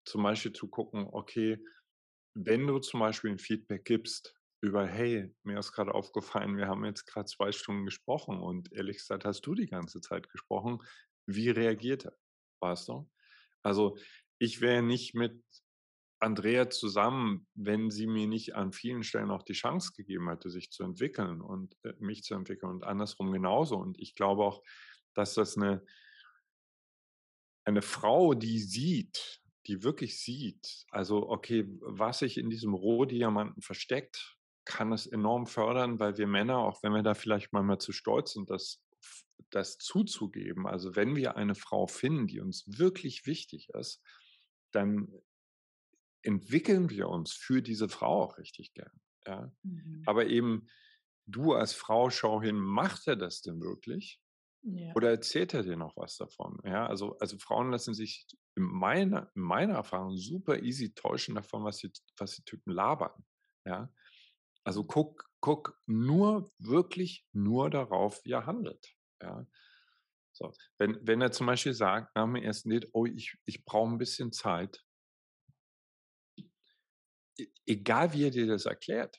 Zum 0.05 0.23
Beispiel 0.23 0.53
zu 0.53 0.69
gucken, 0.69 1.09
okay, 1.13 1.65
wenn 2.35 2.67
du 2.67 2.79
zum 2.81 3.01
Beispiel 3.01 3.31
ein 3.31 3.39
Feedback 3.39 3.85
gibst 3.85 4.35
über, 4.61 4.87
hey, 4.87 5.33
mir 5.45 5.59
ist 5.59 5.73
gerade 5.73 5.95
aufgefallen, 5.95 6.57
wir 6.57 6.67
haben 6.67 6.85
jetzt 6.85 7.07
gerade 7.07 7.27
zwei 7.27 7.53
Stunden 7.53 7.85
gesprochen 7.85 8.41
und 8.41 8.73
ehrlich 8.73 8.99
gesagt 8.99 9.25
hast 9.25 9.43
du 9.43 9.55
die 9.55 9.69
ganze 9.69 10.01
Zeit 10.01 10.29
gesprochen, 10.29 10.83
wie 11.27 11.51
reagiert 11.51 12.07
er? 12.07 12.17
Weißt 12.61 12.89
du? 12.89 13.09
Also 13.63 13.97
ich 14.39 14.61
wäre 14.61 14.83
nicht 14.83 15.15
mit 15.15 15.43
Andrea 16.19 16.71
zusammen, 16.71 17.47
wenn 17.55 17.91
sie 17.91 18.07
mir 18.07 18.27
nicht 18.27 18.55
an 18.55 18.73
vielen 18.73 19.03
Stellen 19.03 19.31
auch 19.31 19.43
die 19.43 19.53
Chance 19.53 19.93
gegeben 19.95 20.29
hätte, 20.29 20.51
sich 20.51 20.71
zu 20.71 20.83
entwickeln 20.83 21.41
und 21.41 21.77
äh, 21.85 21.93
mich 21.99 22.23
zu 22.25 22.35
entwickeln 22.35 22.71
und 22.71 22.85
andersrum 22.85 23.33
genauso. 23.33 23.77
Und 23.77 23.99
ich 24.01 24.15
glaube 24.15 24.45
auch, 24.45 24.63
dass 25.15 25.35
das 25.35 25.57
eine, 25.57 25.85
eine 27.65 27.83
Frau, 27.83 28.35
die 28.35 28.59
sieht, 28.59 29.43
die 29.67 29.83
wirklich 29.83 30.21
sieht, 30.21 30.87
also 30.91 31.29
okay, 31.29 31.67
was 31.81 32.21
sich 32.21 32.39
in 32.39 32.49
diesem 32.49 32.73
Rohdiamanten 32.73 33.63
versteckt, 33.63 34.37
kann 34.65 34.93
es 34.93 35.07
enorm 35.07 35.47
fördern, 35.47 35.99
weil 35.99 36.17
wir 36.17 36.27
Männer, 36.27 36.59
auch 36.59 36.83
wenn 36.83 36.93
wir 36.93 37.03
da 37.03 37.15
vielleicht 37.15 37.53
manchmal 37.53 37.79
zu 37.79 37.93
stolz 37.93 38.33
sind, 38.33 38.51
das, 38.51 38.83
das 39.51 39.79
zuzugeben, 39.79 40.67
also 40.67 40.97
wenn 40.97 41.15
wir 41.15 41.37
eine 41.37 41.55
Frau 41.55 41.87
finden, 41.87 42.27
die 42.27 42.41
uns 42.41 42.65
wirklich 42.67 43.27
wichtig 43.27 43.69
ist, 43.71 44.03
dann 44.73 45.09
entwickeln 46.27 46.91
wir 46.91 47.09
uns 47.09 47.33
für 47.33 47.63
diese 47.63 47.89
Frau 47.89 48.25
auch 48.25 48.39
richtig 48.39 48.75
gern. 48.75 49.01
Ja? 49.27 49.53
Mhm. 49.63 50.03
Aber 50.07 50.27
eben 50.27 50.69
du 51.27 51.55
als 51.55 51.73
Frau 51.73 52.11
schau 52.11 52.43
hin, 52.43 52.57
macht 52.57 53.07
er 53.07 53.17
das 53.17 53.43
denn 53.43 53.61
wirklich? 53.61 54.21
Ja. 54.63 54.93
Oder 54.95 55.11
erzählt 55.11 55.55
er 55.55 55.63
dir 55.63 55.77
noch 55.77 55.97
was 55.97 56.17
davon? 56.17 56.59
Ja, 56.65 56.87
also, 56.87 57.17
also 57.19 57.39
Frauen 57.39 57.71
lassen 57.71 57.95
sich 57.95 58.27
in 58.57 58.65
meiner, 58.65 59.31
in 59.37 59.43
meiner 59.43 59.75
Erfahrung 59.75 60.17
super 60.17 60.63
easy 60.63 60.93
täuschen 60.93 61.37
davon, 61.37 61.63
was 61.63 61.79
die, 61.79 61.93
was 62.17 62.35
die 62.35 62.43
Typen 62.43 62.73
labern. 62.73 63.25
Ja, 63.65 63.93
also 64.65 64.85
guck, 64.85 65.31
guck 65.41 65.81
nur, 65.87 66.51
wirklich 66.59 67.29
nur 67.33 67.71
darauf, 67.71 68.25
wie 68.25 68.33
er 68.33 68.47
handelt. 68.47 68.97
Ja, 69.23 69.47
so. 70.33 70.53
Wenn, 70.79 70.99
wenn 71.07 71.21
er 71.23 71.33
zum 71.33 71.47
Beispiel 71.47 71.73
sagt 71.73 72.15
nach 72.15 72.25
dem 72.25 72.37
ersten 72.37 72.71
Date, 72.71 72.89
oh, 72.93 73.07
ich, 73.07 73.39
ich 73.47 73.65
brauche 73.65 73.91
ein 73.91 73.99
bisschen 73.99 74.33
Zeit, 74.33 74.86
egal 77.67 78.13
wie 78.13 78.25
er 78.25 78.31
dir 78.31 78.47
das 78.47 78.67
erklärt, 78.67 79.19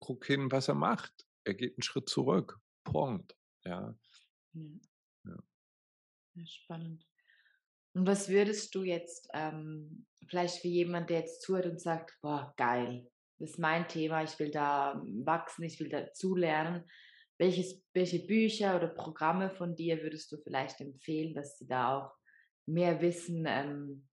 guck 0.00 0.26
hin, 0.26 0.50
was 0.50 0.68
er 0.68 0.74
macht. 0.74 1.26
Er 1.44 1.54
geht 1.54 1.76
einen 1.76 1.82
Schritt 1.82 2.08
zurück. 2.08 2.58
Punkt. 2.84 3.36
Ja. 3.64 3.96
ja. 4.54 4.62
ja. 5.24 5.38
ja 6.34 6.46
spannend. 6.46 7.06
Und 7.92 8.06
was 8.06 8.28
würdest 8.28 8.74
du 8.74 8.84
jetzt 8.84 9.28
ähm, 9.34 10.06
vielleicht 10.28 10.60
für 10.60 10.68
jemanden, 10.68 11.08
der 11.08 11.20
jetzt 11.20 11.42
zuhört 11.42 11.66
und 11.66 11.80
sagt, 11.80 12.16
boah, 12.22 12.54
geil, 12.56 13.10
das 13.38 13.50
ist 13.50 13.58
mein 13.58 13.88
Thema, 13.88 14.22
ich 14.22 14.38
will 14.38 14.50
da 14.50 15.02
wachsen, 15.24 15.64
ich 15.64 15.80
will 15.80 15.88
dazulernen. 15.88 16.88
Welches, 17.38 17.82
welche 17.94 18.26
Bücher 18.26 18.76
oder 18.76 18.88
Programme 18.88 19.50
von 19.50 19.74
dir 19.74 20.02
würdest 20.02 20.30
du 20.30 20.36
vielleicht 20.38 20.80
empfehlen, 20.80 21.34
dass 21.34 21.58
sie 21.58 21.66
da 21.66 21.96
auch 21.96 22.12
mehr 22.66 23.00
Wissen 23.00 23.44
ähm, 23.48 24.08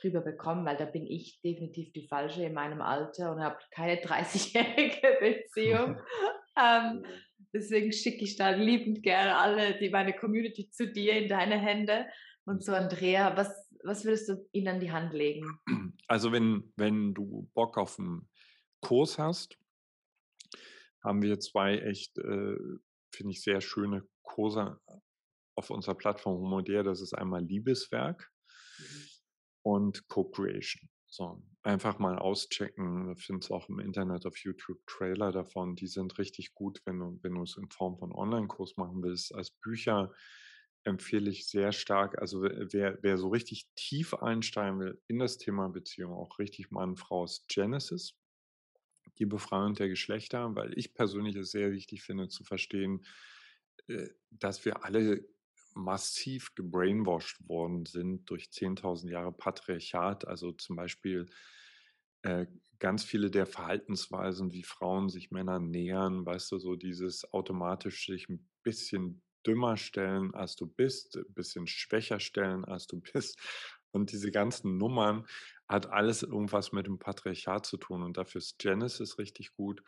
drüber 0.00 0.20
bekommen, 0.20 0.64
weil 0.64 0.76
da 0.76 0.84
bin 0.84 1.06
ich 1.06 1.40
definitiv 1.42 1.92
die 1.92 2.06
falsche 2.06 2.44
in 2.44 2.54
meinem 2.54 2.80
Alter 2.80 3.32
und 3.32 3.40
habe 3.40 3.58
keine 3.70 4.00
30-jährige 4.02 5.18
Beziehung. 5.20 6.00
ähm, 6.58 7.04
deswegen 7.52 7.92
schicke 7.92 8.24
ich 8.24 8.36
da 8.36 8.50
liebend 8.50 9.02
gerne 9.02 9.36
alle, 9.36 9.78
die 9.78 9.90
meine 9.90 10.14
Community 10.14 10.70
zu 10.70 10.92
dir 10.92 11.14
in 11.14 11.28
deine 11.28 11.58
Hände. 11.58 12.06
Und 12.44 12.64
so, 12.64 12.72
Andrea, 12.72 13.36
was, 13.36 13.70
was 13.84 14.04
würdest 14.04 14.28
du 14.28 14.48
ihnen 14.52 14.68
an 14.68 14.80
die 14.80 14.92
Hand 14.92 15.12
legen? 15.12 15.60
Also, 16.08 16.32
wenn, 16.32 16.72
wenn 16.76 17.14
du 17.14 17.48
Bock 17.54 17.78
auf 17.78 17.98
einen 17.98 18.28
Kurs 18.80 19.18
hast, 19.18 19.58
haben 21.02 21.22
wir 21.22 21.38
zwei 21.38 21.78
echt, 21.78 22.18
äh, 22.18 22.56
finde 23.12 23.32
ich, 23.32 23.42
sehr 23.42 23.60
schöne 23.60 24.04
Kurse 24.22 24.80
auf 25.54 25.70
unserer 25.70 25.94
Plattform 25.94 26.38
Homodär. 26.38 26.82
Das 26.82 27.00
ist 27.00 27.14
einmal 27.14 27.44
Liebeswerk. 27.44 28.30
Mhm 28.78 29.09
und 29.62 30.08
Co-Creation. 30.08 30.88
So, 31.06 31.42
einfach 31.62 31.98
mal 31.98 32.18
auschecken. 32.18 33.08
Du 33.08 33.14
findest 33.16 33.50
auch 33.50 33.68
im 33.68 33.80
Internet 33.80 34.26
auf 34.26 34.36
YouTube 34.38 34.78
Trailer 34.86 35.32
davon. 35.32 35.74
Die 35.74 35.88
sind 35.88 36.18
richtig 36.18 36.54
gut, 36.54 36.80
wenn 36.84 37.00
du, 37.00 37.18
wenn 37.22 37.34
du 37.34 37.42
es 37.42 37.56
in 37.56 37.68
Form 37.68 37.98
von 37.98 38.12
Online-Kurs 38.12 38.76
machen 38.76 39.02
willst. 39.02 39.34
Als 39.34 39.50
Bücher 39.50 40.12
empfehle 40.84 41.30
ich 41.30 41.48
sehr 41.48 41.72
stark, 41.72 42.18
also 42.20 42.42
wer, 42.42 42.98
wer 43.02 43.18
so 43.18 43.28
richtig 43.28 43.68
tief 43.74 44.14
einsteigen 44.14 44.80
will 44.80 45.02
in 45.08 45.18
das 45.18 45.36
Thema 45.36 45.68
Beziehung, 45.68 46.12
auch 46.14 46.38
richtig 46.38 46.70
Mann, 46.70 46.96
Frau, 46.96 47.24
ist 47.24 47.48
Genesis, 47.48 48.14
die 49.18 49.26
Befreiung 49.26 49.74
der 49.74 49.88
Geschlechter, 49.88 50.54
weil 50.54 50.72
ich 50.78 50.94
persönlich 50.94 51.36
es 51.36 51.50
sehr 51.50 51.72
wichtig 51.72 52.02
finde 52.02 52.28
zu 52.28 52.44
verstehen, 52.44 53.04
äh, 53.88 54.08
dass 54.30 54.64
wir 54.64 54.84
alle 54.84 55.28
massiv 55.74 56.54
gebrainwashed 56.54 57.48
worden 57.48 57.86
sind 57.86 58.28
durch 58.30 58.50
10.000 58.50 59.10
Jahre 59.10 59.32
Patriarchat. 59.32 60.26
Also 60.26 60.52
zum 60.52 60.76
Beispiel 60.76 61.26
äh, 62.22 62.46
ganz 62.78 63.04
viele 63.04 63.30
der 63.30 63.46
Verhaltensweisen, 63.46 64.52
wie 64.52 64.62
Frauen 64.62 65.08
sich 65.08 65.30
Männern 65.30 65.70
nähern, 65.70 66.24
weißt 66.26 66.52
du, 66.52 66.58
so 66.58 66.76
dieses 66.76 67.32
automatisch 67.32 68.06
sich 68.06 68.28
ein 68.28 68.48
bisschen 68.62 69.22
dümmer 69.46 69.76
stellen, 69.76 70.34
als 70.34 70.56
du 70.56 70.66
bist, 70.66 71.16
ein 71.16 71.32
bisschen 71.34 71.66
schwächer 71.66 72.20
stellen, 72.20 72.64
als 72.64 72.86
du 72.86 73.00
bist. 73.12 73.38
Und 73.92 74.12
diese 74.12 74.30
ganzen 74.30 74.76
Nummern 74.76 75.26
hat 75.68 75.86
alles 75.90 76.22
irgendwas 76.22 76.72
mit 76.72 76.86
dem 76.86 76.98
Patriarchat 76.98 77.66
zu 77.66 77.76
tun. 77.76 78.02
Und 78.02 78.16
dafür 78.16 78.38
ist 78.38 78.58
Genesis 78.58 79.18
richtig 79.18 79.52
gut. 79.52 79.82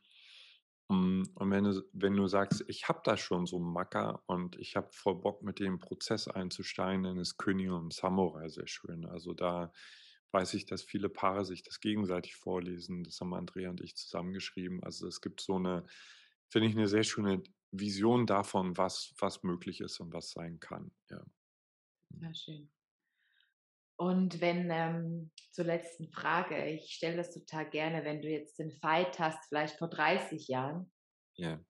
Hm, 0.93 1.25
und 1.37 1.51
wenn 1.51 1.65
du, 1.65 1.83
wenn 1.95 2.15
du 2.17 2.27
sagst, 2.27 2.65
ich 2.69 2.87
habe 2.89 3.01
da 3.03 3.17
schon 3.17 3.47
so 3.47 3.57
einen 3.57 3.73
Macker 3.73 4.23
und 4.27 4.57
ich 4.57 4.77
habe 4.77 4.89
voll 4.93 5.15
Bock, 5.17 5.43
mit 5.43 5.59
dem 5.59 5.79
Prozess 5.79 6.29
einzusteigen, 6.29 7.05
dann 7.05 7.19
ist 7.19 7.39
König 7.39 7.71
und 7.71 7.95
Samurai 7.95 8.49
sehr 8.51 8.67
schön. 8.67 9.07
Also 9.07 9.33
da 9.33 9.73
weiß 10.33 10.53
ich, 10.55 10.67
dass 10.67 10.83
viele 10.83 11.09
Paare 11.09 11.47
sich 11.47 11.63
das 11.63 11.81
gegenseitig 11.81 12.37
vorlesen. 12.37 13.05
Das 13.05 13.21
haben 13.21 13.33
Andrea 13.33 13.71
und 13.71 13.81
ich 13.81 13.97
zusammengeschrieben. 13.97 14.83
Also 14.83 15.07
es 15.07 15.23
gibt 15.23 15.41
so 15.41 15.57
eine, 15.57 15.87
finde 16.49 16.69
ich, 16.69 16.77
eine 16.77 16.89
sehr 16.89 17.05
schöne 17.05 17.43
Vision 17.71 18.27
davon, 18.27 18.77
was, 18.77 19.15
was 19.19 19.43
möglich 19.43 19.81
ist 19.81 19.99
und 20.01 20.13
was 20.13 20.31
sein 20.33 20.61
kann. 20.61 20.93
Ja. 21.11 21.25
Hm. 22.21 22.35
schön. 22.35 22.69
Und 23.97 24.41
wenn, 24.41 24.71
ähm, 24.71 25.31
zur 25.51 25.65
letzten 25.65 26.09
Frage, 26.11 26.67
ich 26.67 26.95
stelle 26.95 27.17
das 27.17 27.33
total 27.33 27.69
gerne, 27.71 28.05
wenn 28.05 28.23
du 28.23 28.29
jetzt 28.29 28.59
den 28.59 28.73
Fight 28.73 29.19
hast, 29.19 29.47
vielleicht 29.49 29.79
vor 29.79 29.89
30 29.89 30.49
Jahren. 30.49 30.91
Ja. 31.35 31.63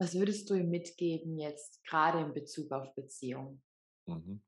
Was 0.00 0.14
würdest 0.14 0.48
du 0.48 0.54
ihm 0.54 0.70
mitgeben 0.70 1.38
jetzt, 1.38 1.84
gerade 1.84 2.20
in 2.20 2.32
Bezug 2.32 2.70
auf 2.72 2.94
Beziehung? 2.94 3.60
Mhm. 4.06 4.42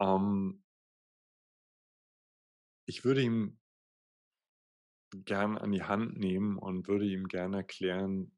Ähm, 0.00 0.64
ich 2.86 3.04
würde 3.04 3.22
ihm 3.22 3.58
gern 5.12 5.56
an 5.56 5.72
die 5.72 5.84
Hand 5.84 6.18
nehmen 6.18 6.58
und 6.58 6.88
würde 6.88 7.06
ihm 7.06 7.28
gerne 7.28 7.58
erklären, 7.58 8.36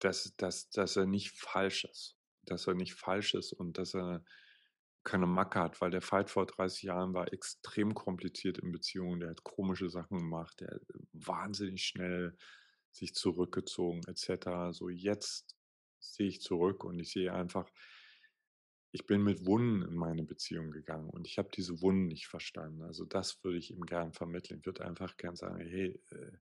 dass, 0.00 0.34
dass, 0.36 0.70
dass 0.70 0.96
er 0.96 1.06
nicht 1.06 1.30
falsch 1.32 1.84
ist. 1.84 2.16
Dass 2.42 2.66
er 2.66 2.74
nicht 2.74 2.94
falsch 2.94 3.34
ist 3.34 3.52
und 3.52 3.78
dass 3.78 3.94
er 3.94 4.24
keine 5.04 5.26
Macke 5.26 5.60
hat, 5.60 5.80
weil 5.80 5.90
der 5.90 6.00
Fight 6.00 6.30
vor 6.30 6.46
30 6.46 6.82
Jahren 6.82 7.14
war 7.14 7.32
extrem 7.32 7.94
kompliziert 7.94 8.58
in 8.58 8.72
Beziehungen. 8.72 9.20
Der 9.20 9.30
hat 9.30 9.44
komische 9.44 9.90
Sachen 9.90 10.18
gemacht, 10.18 10.60
der 10.60 10.68
hat 10.68 10.82
wahnsinnig 11.12 11.84
schnell 11.84 12.36
sich 12.90 13.14
zurückgezogen, 13.14 14.02
etc. 14.06 14.72
So 14.72 14.88
jetzt 14.88 15.56
sehe 16.00 16.28
ich 16.28 16.40
zurück 16.40 16.84
und 16.84 16.98
ich 16.98 17.10
sehe 17.10 17.32
einfach, 17.32 17.70
ich 18.92 19.06
bin 19.06 19.22
mit 19.22 19.44
Wunden 19.44 19.82
in 19.82 19.94
meine 19.94 20.22
Beziehung 20.22 20.70
gegangen 20.70 21.10
und 21.10 21.26
ich 21.26 21.36
habe 21.38 21.50
diese 21.52 21.82
Wunden 21.82 22.06
nicht 22.06 22.28
verstanden. 22.28 22.82
Also 22.82 23.04
das 23.04 23.42
würde 23.42 23.58
ich 23.58 23.72
ihm 23.72 23.84
gern 23.84 24.12
vermitteln. 24.12 24.60
Ich 24.60 24.66
würde 24.66 24.86
einfach 24.86 25.16
gern 25.16 25.34
sagen, 25.34 25.58
hey, 25.58 26.00
äh, 26.12 26.38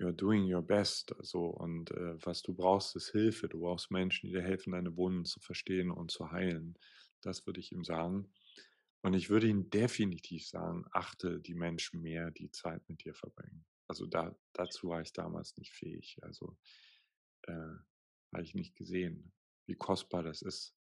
you're 0.00 0.12
doing 0.12 0.52
your 0.52 0.62
best. 0.62 1.14
So, 1.20 1.46
und 1.46 1.92
äh, 1.92 2.16
was 2.26 2.42
du 2.42 2.52
brauchst, 2.52 2.96
ist 2.96 3.10
Hilfe. 3.10 3.48
Du 3.48 3.60
brauchst 3.60 3.90
Menschen, 3.90 4.26
die 4.26 4.32
dir 4.32 4.42
helfen, 4.42 4.72
deine 4.72 4.96
Wunden 4.96 5.24
zu 5.24 5.38
verstehen 5.40 5.90
und 5.90 6.10
zu 6.10 6.32
heilen 6.32 6.76
Das 7.20 7.46
würde 7.46 7.60
ich 7.60 7.72
ihm 7.72 7.84
sagen. 7.84 8.32
Und 9.02 9.14
ich 9.14 9.30
würde 9.30 9.48
ihm 9.48 9.70
definitiv 9.70 10.46
sagen, 10.46 10.84
achte 10.92 11.40
die 11.40 11.54
Menschen 11.54 12.02
mehr, 12.02 12.30
die 12.30 12.50
Zeit 12.50 12.86
mit 12.88 13.04
dir 13.04 13.14
verbringen. 13.14 13.64
Also 13.86 14.06
da, 14.06 14.36
dazu 14.52 14.88
war 14.88 15.00
ich 15.00 15.12
damals 15.12 15.56
nicht 15.56 15.72
fähig. 15.72 16.18
Also 16.22 16.56
äh, 17.42 17.52
habe 18.32 18.42
ich 18.42 18.54
nicht 18.54 18.76
gesehen, 18.76 19.32
wie 19.66 19.74
kostbar 19.74 20.22
das 20.22 20.42
ist, 20.42 20.76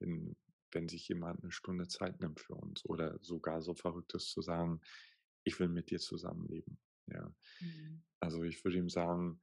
wenn, 0.00 0.36
wenn 0.72 0.88
sich 0.88 1.06
jemand 1.08 1.42
eine 1.42 1.52
Stunde 1.52 1.86
Zeit 1.86 2.20
nimmt 2.20 2.40
für 2.40 2.54
uns 2.54 2.84
oder 2.86 3.18
sogar 3.22 3.62
so 3.62 3.74
verrücktes 3.74 4.30
zu 4.30 4.42
sagen, 4.42 4.80
ich 5.44 5.60
will 5.60 5.68
mit 5.68 5.90
dir 5.90 6.00
zusammenleben. 6.00 6.80
Ja. 7.06 7.34
Mhm. 7.60 8.02
Also 8.20 8.42
ich 8.42 8.64
würde 8.64 8.78
ihm 8.78 8.88
sagen, 8.88 9.40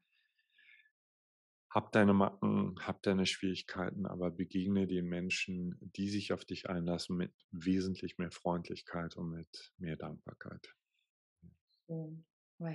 hab 1.71 1.91
deine 1.91 2.13
Macken, 2.13 2.75
hab 2.85 3.01
deine 3.01 3.25
Schwierigkeiten, 3.25 4.05
aber 4.05 4.29
begegne 4.31 4.87
den 4.87 5.07
Menschen, 5.07 5.77
die 5.81 6.09
sich 6.09 6.33
auf 6.33 6.45
dich 6.45 6.69
einlassen, 6.69 7.17
mit 7.17 7.33
wesentlich 7.51 8.17
mehr 8.19 8.31
Freundlichkeit 8.31 9.15
und 9.17 9.31
mit 9.31 9.73
mehr 9.77 9.97
Dankbarkeit. 9.97 10.75
Schön. 11.85 12.25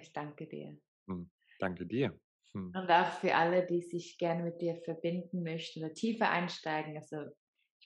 Ich 0.00 0.12
danke 0.12 0.46
dir. 0.46 0.78
Hm, 1.08 1.30
danke 1.58 1.86
dir. 1.86 2.18
Hm. 2.52 2.76
Und 2.76 2.90
auch 2.90 3.10
für 3.12 3.34
alle, 3.34 3.66
die 3.66 3.80
sich 3.82 4.18
gerne 4.18 4.42
mit 4.44 4.60
dir 4.60 4.76
verbinden 4.76 5.42
möchten 5.42 5.82
oder 5.82 5.94
tiefer 5.94 6.30
einsteigen. 6.30 6.96
Also 6.96 7.16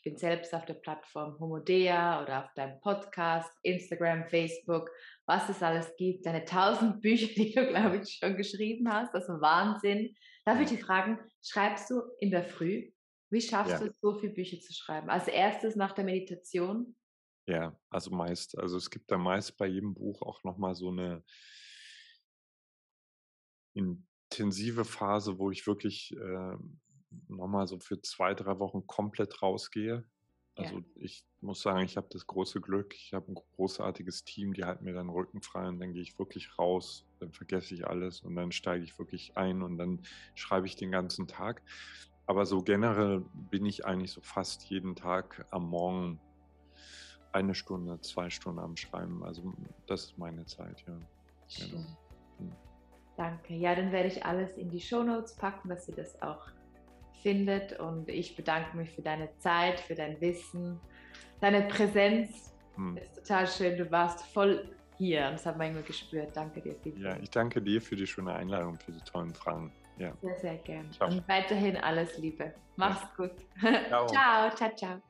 ich 0.01 0.05
bin 0.05 0.17
selbst 0.17 0.55
auf 0.55 0.65
der 0.65 0.75
Plattform 0.75 1.39
Homodea 1.39 2.23
oder 2.23 2.43
auf 2.43 2.55
deinem 2.55 2.81
Podcast, 2.81 3.53
Instagram, 3.63 4.27
Facebook, 4.29 4.91
was 5.27 5.47
es 5.51 5.63
alles 5.63 5.95
gibt. 5.99 6.25
Deine 6.25 6.47
tausend 6.47 7.01
Bücher, 7.03 7.27
die 7.35 7.53
du, 7.53 7.67
glaube 7.67 7.99
ich, 7.99 8.15
schon 8.15 8.35
geschrieben 8.35 8.91
hast. 8.91 9.15
Also 9.15 9.43
Wahnsinn. 9.43 10.17
Darf 10.47 10.59
ich 10.59 10.71
dich 10.71 10.83
fragen, 10.83 11.19
schreibst 11.43 11.91
du 11.91 12.01
in 12.19 12.31
der 12.31 12.45
Früh? 12.45 12.91
Wie 13.29 13.43
schaffst 13.43 13.73
ja. 13.73 13.79
du 13.79 13.89
es, 13.89 14.01
so 14.01 14.19
viele 14.19 14.33
Bücher 14.33 14.59
zu 14.59 14.73
schreiben? 14.73 15.11
Als 15.11 15.29
erstes 15.29 15.77
nach 15.77 15.93
der 15.93 16.05
Meditation? 16.05 16.97
Ja, 17.47 17.79
also 17.91 18.11
meist, 18.11 18.57
also 18.57 18.79
es 18.79 18.89
gibt 18.89 19.11
da 19.11 19.19
meist 19.19 19.59
bei 19.59 19.67
jedem 19.67 19.93
Buch 19.93 20.23
auch 20.23 20.43
nochmal 20.45 20.75
so 20.75 20.89
eine 20.89 21.23
intensive 23.75 24.87
Phase, 24.87 25.39
wo 25.39 25.51
ich 25.51 25.67
wirklich 25.67 26.17
äh, 26.17 26.57
nochmal 27.29 27.67
so 27.67 27.79
für 27.79 28.01
zwei, 28.01 28.35
drei 28.35 28.59
Wochen 28.59 28.87
komplett 28.87 29.43
rausgehe. 29.43 30.05
Also 30.57 30.79
ja. 30.79 30.85
ich 30.97 31.25
muss 31.41 31.63
sagen, 31.63 31.85
ich 31.85 31.97
habe 31.97 32.09
das 32.11 32.27
große 32.27 32.61
Glück, 32.61 32.95
ich 32.95 33.13
habe 33.13 33.33
ein 33.33 33.35
großartiges 33.35 34.25
Team, 34.25 34.53
die 34.53 34.65
halten 34.65 34.85
mir 34.85 34.93
dann 34.93 35.09
Rücken 35.09 35.43
frei 35.43 35.69
und 35.69 35.81
dann 35.81 35.93
gehe 35.93 36.03
ich 36.03 36.19
wirklich 36.19 36.59
raus, 36.59 37.07
dann 37.19 37.33
vergesse 37.33 37.75
ich 37.75 37.87
alles 37.87 38.21
und 38.21 38.35
dann 38.35 38.53
steige 38.53 38.85
ich 38.85 38.99
wirklich 38.99 39.37
ein 39.37 39.63
und 39.63 39.79
dann 39.79 40.03
schreibe 40.35 40.67
ich 40.67 40.77
den 40.77 40.91
ganzen 40.91 41.29
Tag. 41.29 41.63
Aber 42.27 42.47
so 42.47 42.63
generell 42.63 43.25
bin 43.51 43.65
ich 43.65 43.87
eigentlich 43.87 44.13
so 44.13 44.21
fast 44.21 44.65
jeden 44.65 44.95
Tag 44.97 45.47
am 45.51 45.69
Morgen 45.69 46.21
eine 47.33 47.55
Stunde, 47.55 48.01
zwei 48.01 48.29
Stunden 48.29 48.61
am 48.61 48.77
Schreiben. 48.77 49.25
Also 49.25 49.55
das 49.87 50.05
ist 50.05 50.19
meine 50.19 50.45
Zeit, 50.47 50.85
ja. 50.87 50.99
Genau. 51.59 51.87
Hm. 52.39 52.53
Danke. 53.17 53.55
Ja, 53.55 53.75
dann 53.75 53.93
werde 53.93 54.09
ich 54.09 54.25
alles 54.25 54.57
in 54.57 54.71
die 54.71 54.81
Show 54.81 55.03
Notes 55.03 55.35
packen, 55.37 55.69
dass 55.69 55.89
ihr 55.89 55.95
das 55.95 56.21
auch 56.23 56.51
findet. 57.23 57.79
Und 57.79 58.09
ich 58.09 58.37
bedanke 58.37 58.77
mich 58.77 58.91
für 58.91 59.03
deine 59.03 59.29
Zeit, 59.39 59.81
für 59.81 59.95
dein 59.95 60.21
Wissen, 60.21 60.81
deine 61.41 61.63
Präsenz. 61.63 62.55
Hm. 62.77 62.97
ist 62.97 63.15
total 63.17 63.47
schön. 63.47 63.77
Du 63.77 63.91
warst 63.91 64.25
voll 64.33 64.69
hier 64.97 65.27
und 65.27 65.33
das 65.33 65.47
hat 65.47 65.57
man 65.57 65.71
immer 65.71 65.83
gespürt. 65.83 66.37
Danke 66.37 66.61
dir 66.61 66.75
viel. 66.75 67.01
Ja, 67.01 67.17
ich 67.17 67.31
danke 67.31 67.61
dir 67.63 67.81
für 67.81 67.97
die 67.97 68.07
schöne 68.07 68.35
Einladung, 68.35 68.79
für 68.79 68.93
die 68.93 69.01
tollen 69.01 69.35
Fragen. 69.35 69.73
Ja. 69.99 70.13
Sehr, 70.23 70.39
sehr 70.39 70.57
gern. 70.57 70.91
Ciao. 70.93 71.09
Und 71.09 71.27
weiterhin 71.29 71.77
alles 71.77 72.17
Liebe. 72.19 72.55
Mach's 72.77 73.03
ja. 73.03 73.11
gut. 73.17 73.33
Ciao, 73.89 74.07
ciao, 74.09 74.51
ciao. 74.55 74.77
ciao. 74.77 75.10